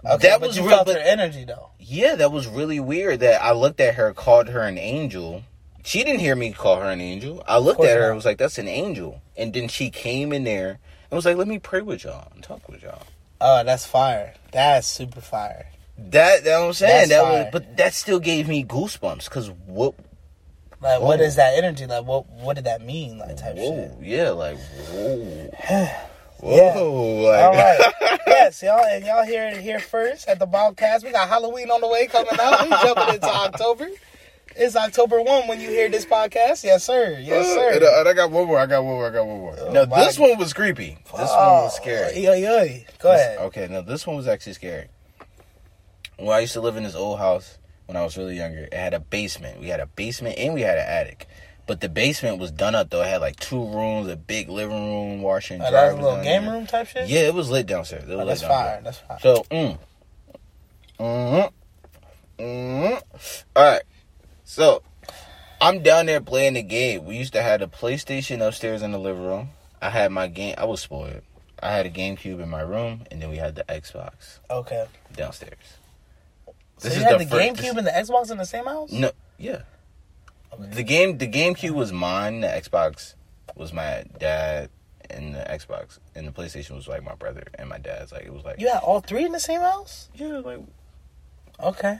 [0.05, 0.83] Okay, that but was you real.
[0.85, 1.69] But her energy though.
[1.79, 3.21] yeah, that was really weird.
[3.21, 5.41] That I looked at her, called her an angel.
[5.83, 7.43] She didn't hear me call her an angel.
[7.47, 8.07] I looked at her not.
[8.07, 11.37] and was like, "That's an angel." And then she came in there and was like,
[11.37, 13.01] "Let me pray with y'all and talk with y'all."
[13.41, 14.35] Oh, that's fire.
[14.51, 15.67] That's super fire.
[15.97, 17.09] That that what I'm saying.
[17.09, 17.43] That's that fire.
[17.43, 19.95] was, but that still gave me goosebumps because what?
[20.85, 21.85] Like, what is that energy?
[21.87, 23.17] Like, what what did that mean?
[23.17, 24.07] Like, type Whoa, shit.
[24.07, 24.57] yeah, like
[24.91, 25.49] whoa,
[26.41, 27.29] whoa, Yeah.
[27.31, 28.19] like All right.
[28.27, 31.03] yes, y'all and y'all hear it here first at the Bobcast.
[31.03, 32.63] We got Halloween on the way coming up.
[32.63, 33.87] We jumping into October.
[34.57, 36.63] It's October one when you hear this podcast.
[36.63, 37.17] Yes, sir.
[37.19, 37.73] Yes, sir.
[37.73, 38.57] And, uh, and I got one more.
[38.59, 39.07] I got one more.
[39.07, 39.55] I got one more.
[39.59, 40.97] Oh, now this one was creepy.
[41.05, 42.19] This one was scary.
[42.19, 42.59] Yo, yo,
[42.99, 43.37] Go This- ahead.
[43.39, 44.87] Okay, now this one was actually scary.
[46.17, 48.73] When I used to live in this old house when I was really younger, it
[48.73, 49.59] had a basement.
[49.59, 51.27] We had a basement and we had an attic.
[51.67, 53.01] But the basement was done up though.
[53.01, 56.07] It had like two rooms, a big living room, washer and Oh, that was a
[56.09, 56.51] little game there.
[56.53, 57.07] room type shit.
[57.09, 58.03] Yeah, it was lit downstairs.
[58.03, 58.81] It was Oh, that's fire.
[58.83, 59.19] That's fire.
[59.21, 59.77] So, mm.
[60.99, 62.43] Mm-hmm.
[62.43, 63.37] Mm-hmm.
[63.55, 63.81] All right.
[64.43, 64.81] So,
[65.61, 67.05] I'm down there playing the game.
[67.05, 69.49] We used to have a PlayStation upstairs in the living room.
[69.81, 70.55] I had my game.
[70.57, 71.21] I was spoiled.
[71.63, 74.85] I had a GameCube in my room, and then we had the Xbox Okay.
[75.15, 75.53] downstairs.
[76.85, 78.65] So This you is had the the, GameCube this- and the Xbox in the same
[78.65, 78.91] house?
[78.91, 79.61] No, yeah.
[80.57, 82.41] The game, the GameCube was mine.
[82.41, 83.15] The Xbox
[83.55, 84.69] was my dad,
[85.09, 88.11] and the Xbox and the PlayStation was like my brother and my dad's.
[88.11, 90.09] Like it was like You had all three in the same house?
[90.15, 90.59] yeah, like
[91.61, 91.99] Okay.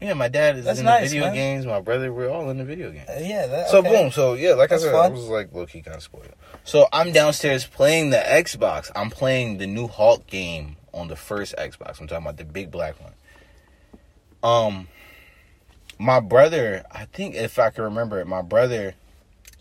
[0.00, 1.34] Yeah, my dad is That's in nice, the video man.
[1.34, 1.66] games.
[1.66, 3.08] My brother, we're all in the video games.
[3.08, 3.46] Uh, yeah.
[3.46, 3.88] That, So okay.
[4.02, 6.34] boom, so yeah, like That's I said, I was like low key kind of spoiled.
[6.64, 8.90] So I'm downstairs playing the Xbox.
[8.94, 12.00] I'm playing the new Hulk game on the first Xbox.
[12.00, 13.12] I'm talking about the big black one.
[14.46, 14.86] Um,
[15.98, 18.94] my brother, I think if I can remember it, my brother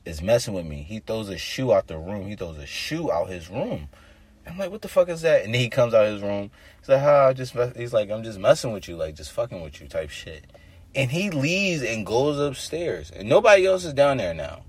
[0.06, 0.84] is messing with me.
[0.84, 2.28] He throws a shoe out the room.
[2.28, 3.90] He throws a shoe out his room.
[4.46, 5.44] I'm like, what the fuck is that?
[5.44, 6.52] And then he comes out of his room.
[6.80, 9.32] He's like, huh, I just mess-" he's like, I'm just messing with you, like just
[9.32, 10.46] fucking with you type shit.
[10.94, 13.10] And he leaves and goes upstairs.
[13.10, 14.66] And nobody else is down there now.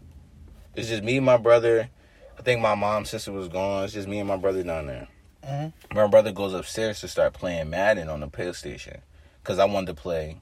[0.75, 1.91] It's just me and my brother.
[2.39, 3.85] I think my mom's sister was gone.
[3.85, 5.09] It's just me and my brother down there.
[5.47, 5.75] Mhm.
[5.93, 9.01] My brother goes upstairs to start playing Madden on the PlayStation.
[9.47, 10.41] Because I wanted to play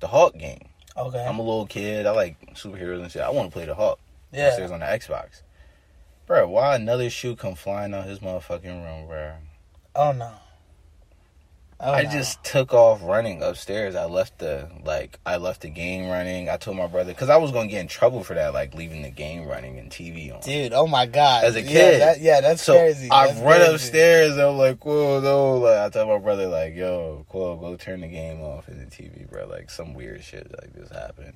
[0.00, 0.68] the Hulk game.
[0.98, 1.24] Okay.
[1.24, 2.04] I'm a little kid.
[2.04, 3.22] I like superheroes and shit.
[3.22, 3.98] I want to play the Hulk
[4.34, 4.48] yeah.
[4.48, 5.40] upstairs on the Xbox.
[6.26, 9.32] Bro, why another shoe come flying out his motherfucking room, bro?
[9.96, 10.30] Oh no.
[11.86, 12.10] Oh, I no.
[12.10, 13.94] just took off running upstairs.
[13.94, 16.48] I left the like I left the game running.
[16.48, 19.02] I told my brother because I was gonna get in trouble for that, like leaving
[19.02, 20.40] the game running and TV on.
[20.40, 21.44] Dude, oh my god.
[21.44, 22.00] As a Yeah, kid.
[22.00, 23.08] that- Yeah, that's so crazy.
[23.10, 23.74] I That's run crazy.
[23.74, 24.32] upstairs.
[24.32, 25.58] And I'm like, whoa, no.
[25.58, 28.86] Like, I tell my brother, like, yo, Quo, go turn the game off in the
[28.86, 29.46] TV, bro.
[29.46, 31.34] Like some weird shit like this happened.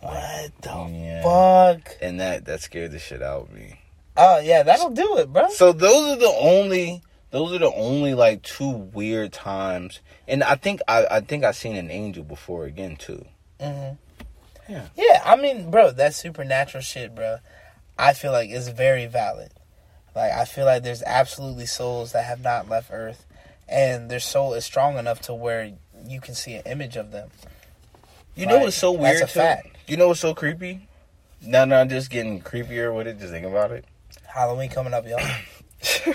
[0.00, 1.22] What the Yeah.
[1.22, 1.96] fuck?
[2.00, 3.80] And that that scared the shit out of me.
[4.16, 5.48] Oh yeah, that'll do it, bro.
[5.50, 10.00] So those are the only those are the only like two weird times.
[10.28, 13.24] And I think I I think I seen an angel before again too.
[13.60, 13.92] hmm
[14.68, 14.86] Yeah.
[14.96, 17.38] Yeah, I mean, bro, that supernatural shit, bro.
[17.98, 19.52] I feel like is very valid.
[20.14, 23.26] Like I feel like there's absolutely souls that have not left Earth,
[23.68, 25.72] and their soul is strong enough to where
[26.06, 27.30] you can see an image of them.
[28.34, 29.38] You know Like, what's so that's weird a too?
[29.40, 29.68] fact.
[29.86, 30.88] You know what's so creepy?
[31.42, 33.18] Now, now I'm just getting creepier with it.
[33.18, 33.84] Just think about it.
[34.26, 35.20] Halloween coming up, y'all.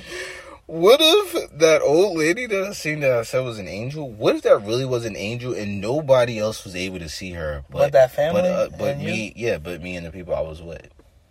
[0.67, 4.09] What if that old lady that I seen that I said was an angel?
[4.09, 7.65] What if that really was an angel and nobody else was able to see her?
[7.69, 10.63] But that family but, uh, but me, yeah, but me and the people I was
[10.63, 10.89] with,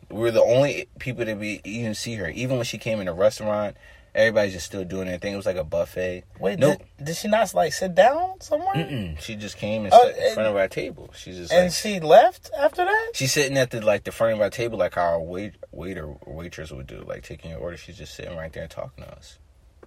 [0.10, 2.30] we were the only people to be even see her.
[2.30, 3.78] Even when she came in the restaurant,
[4.14, 5.34] everybody's just still doing their thing.
[5.34, 6.24] It was like a buffet.
[6.40, 8.76] Wait, no, did, did she not like sit down somewhere?
[8.76, 9.20] mm-mm.
[9.20, 11.12] she just came and Oh, sat in front of our table.
[11.16, 13.12] She just And like, she left after that?
[13.14, 16.14] She's sitting at the like the front of our table, like how our wait, waiter
[16.26, 17.78] waitress would do, like taking your order.
[17.78, 19.38] She's just sitting right there talking to us.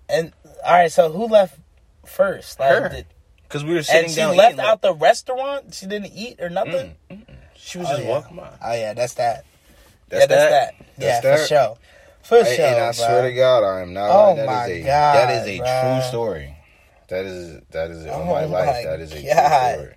[0.09, 0.33] And
[0.65, 1.59] all right, so who left
[2.07, 2.61] first?
[2.61, 3.03] Like, Her.
[3.49, 4.37] Cause we were sitting and she down.
[4.37, 5.75] left eating, like- out the restaurant.
[5.75, 6.95] She didn't eat or nothing.
[7.57, 8.09] She was Oh, just yeah.
[8.11, 8.51] walking by.
[8.63, 9.45] Oh yeah, that's that.
[10.09, 10.75] That's yeah, that's that.
[10.99, 11.39] That's yeah, that.
[11.41, 11.77] for sure.
[12.25, 12.65] For Hey, sure.
[12.67, 12.93] and I bro.
[12.93, 14.11] swear to God, I am not.
[14.11, 14.35] Oh.
[14.37, 16.01] That my is a God, that is a bruh.
[16.01, 16.57] true story.
[17.09, 18.67] That is that is Oh my life.
[18.67, 19.75] my That is a God.
[19.75, 19.97] true story.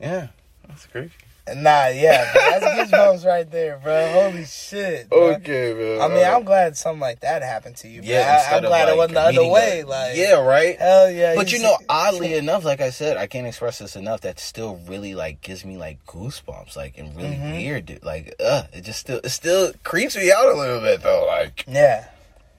[0.00, 0.28] Yeah,
[0.68, 1.10] that's great.
[1.46, 4.12] Nah, yeah, bro, that's goosebumps right there, bro.
[4.12, 5.10] Holy shit.
[5.10, 5.34] bro.
[5.34, 6.00] Okay, man.
[6.00, 8.00] I mean, I'm glad something like that happened to you.
[8.00, 8.10] Bro.
[8.10, 8.46] yeah.
[8.50, 9.82] I, I'm glad like, it wasn't the other way.
[9.82, 10.78] Like, yeah, right.
[10.78, 11.34] hell yeah.
[11.34, 14.22] But you know, oddly enough, like I said, I can't express this enough.
[14.22, 17.52] That still really like gives me like goosebumps, like and really Mhm.
[17.58, 17.86] weird.
[17.86, 18.02] dude.
[18.04, 21.26] Like, uh, it just still it still creeps me out a little bit though.
[21.26, 22.06] Like, yeah,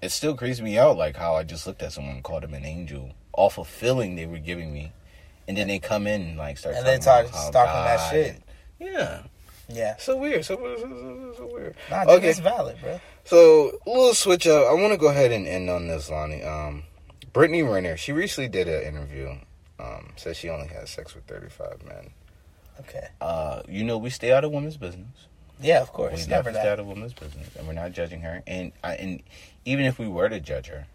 [0.04, 0.96] it still creeps me out.
[0.96, 4.28] Like how I just looked at someone and called them an angel of feeling they
[4.28, 4.92] were giving me,
[5.48, 7.74] and then they come in and like start and talking they start about how stalking
[7.86, 8.42] that shit.
[8.80, 9.24] Yeah,
[9.70, 10.46] Yeah, so weird.
[10.46, 11.76] So, so, so, so, so weird.
[11.90, 12.30] nah, dude, Okay.
[12.30, 13.00] it's valid, bro.
[13.24, 14.68] So a little switch up.
[14.68, 16.44] I want to go ahead and end on this, Lonnie.
[16.44, 16.84] Um,
[17.34, 17.98] Brittany Renner.
[17.98, 19.36] She recently did an interview.
[19.80, 22.12] Um, said she only had sex with thirty-five men.
[22.82, 23.08] Okay.
[23.20, 25.08] Uh, you know, we stay out of women's business.
[25.62, 26.26] Yeah, of course.
[26.26, 26.30] We.
[26.30, 28.42] Never stay out of women's business, and we're not judging her.
[28.48, 29.24] And I, and
[29.66, 30.86] even if we were to judge her,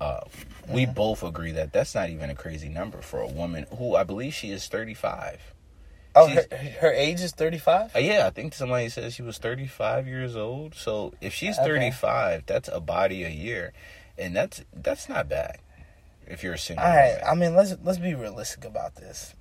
[0.00, 0.20] uh,
[0.68, 0.92] we Mm-hmm.
[0.94, 4.32] both agree that that's not even a crazy number for a woman who I believe
[4.34, 5.40] she is thirty-five.
[6.16, 6.44] Oh, her,
[6.80, 7.94] her age is 35?
[7.94, 10.74] Uh, yeah, I think somebody said she was 35 years old.
[10.74, 11.66] So if she's Okay.
[11.68, 13.72] 35, that's a body a year,
[14.18, 15.58] and that's that's not bad.
[16.26, 17.18] If you're a single, All right.
[17.20, 17.24] woman.
[17.28, 19.34] I mean, let's let's be realistic about this.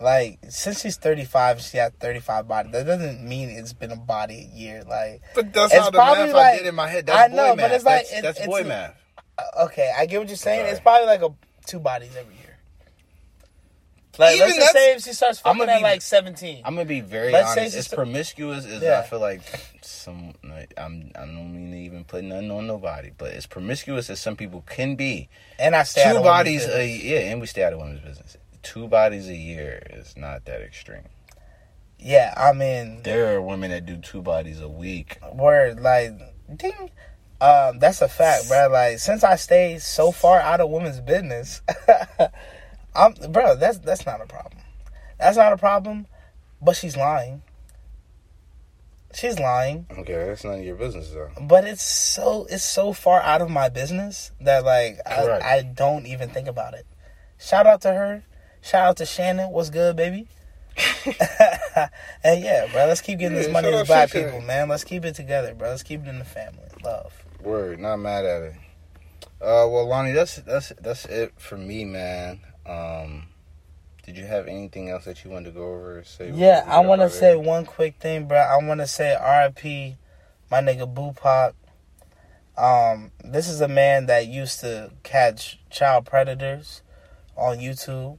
[0.00, 2.70] Like, since she's 35, she had 35 body.
[2.72, 4.82] That doesn't mean it's been a body a year.
[4.84, 7.08] Like, but that's it's how the probably math like- I did in my head.
[7.08, 7.72] I That's know, boy but math.
[7.72, 8.94] it's like- that's, it- that's it's- boy math.
[9.38, 10.66] uh, okay, I get what you're saying.
[10.66, 11.28] It's probably like a
[11.66, 12.41] two bodies every year.
[14.18, 16.62] Like, Even let's just say if she starts I'm fucking at be- like 17.
[16.64, 17.74] I'm gonna be very Let's honest.
[17.76, 19.00] As promiscuous as Yeah.
[19.00, 19.40] I feel like
[19.80, 24.10] some, like, I'm, I don't mean to even put nothing on nobody, but as promiscuous
[24.10, 27.40] as some people can be, and I stay out two of bodies a yeah, and
[27.40, 28.36] we stay out of women's business.
[28.62, 31.04] Two bodies a year is not that extreme.
[31.98, 35.18] Yeah, I mean, There are women that do two bodies a week.
[35.32, 36.12] word like
[36.56, 36.90] ding.
[37.40, 38.68] Um, that's a fact, bro.
[38.70, 41.62] Like since I stay so far out of women's business,
[42.94, 43.56] I'm bro.
[43.56, 44.62] That's that's not a problem.
[45.18, 46.06] That's not a problem.
[46.60, 47.42] But she's lying.
[49.14, 49.86] She's lying.
[49.90, 51.30] Okay, that's none of your business though.
[51.40, 56.06] But it's so it's so far out of my business that like I, I don't
[56.06, 56.86] even think about it.
[57.38, 58.24] Shout out to her.
[58.62, 59.50] Shout out to Shannon.
[59.50, 60.28] What's good, baby?
[62.24, 64.28] and yeah, bro, let's keep getting Yeah, this money shout as out black Shannon.
[64.30, 64.68] people, man.
[64.68, 65.68] Let's keep it together, bro.
[65.70, 66.64] Let's keep it in the family.
[66.82, 67.12] Love.
[67.42, 68.54] Word, not mad at it.
[69.42, 72.40] Uh, well, Lonnie, that's that's that's it for me, man.
[72.66, 73.24] Um,
[74.04, 75.98] did you have anything else that you wanted to go over?
[76.00, 78.38] or Say Yeah, I want to say one quick thing, bro.
[78.38, 79.96] I want to say R.I.P.
[80.50, 81.54] My nigga BooPac.
[82.56, 86.82] Um, this is a man that used to catch child predators
[87.36, 88.18] on YouTube,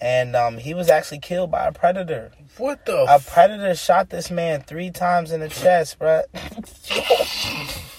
[0.00, 2.32] and um, he was actually killed by a predator.
[2.56, 2.96] what the.
[2.96, 6.22] A F- predator shot this man three times in the chest, bro.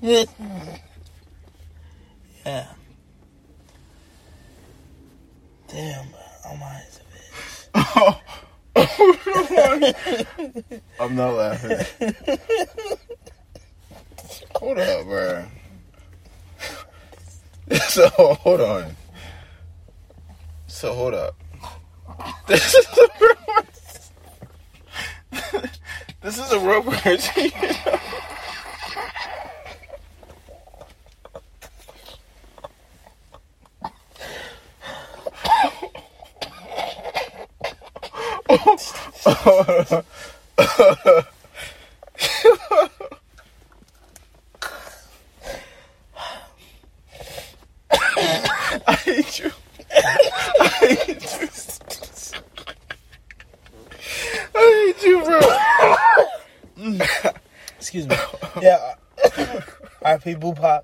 [0.00, 0.24] yeah.
[5.68, 6.06] Damn,
[6.58, 7.00] my, it's
[7.74, 8.20] a
[8.76, 10.80] bitch.
[11.00, 11.78] I'm not laughing.
[14.54, 15.44] hold up, bro.
[17.88, 18.96] so hold on.
[20.66, 21.34] So hold up.
[22.46, 23.08] This is the
[26.22, 27.50] this is a real person.
[48.86, 49.50] I hate you.
[49.92, 51.48] I hate you.
[54.54, 55.40] I hate you, bro.
[57.78, 58.16] Excuse me.
[58.62, 58.94] Yeah.
[60.02, 60.34] R.P.
[60.36, 60.82] BooPac.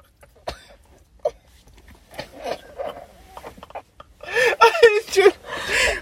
[4.25, 5.33] I hate you.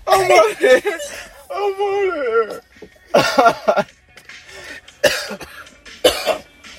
[0.06, 0.98] On here.
[1.52, 2.62] I'm on here.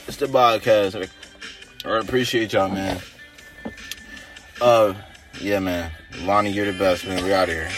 [0.07, 1.09] it's the podcast.
[1.86, 2.99] I appreciate y'all, man.
[4.61, 4.93] Uh,
[5.39, 5.91] yeah, man.
[6.22, 7.24] Lonnie, you're the best, man.
[7.24, 7.69] We out here.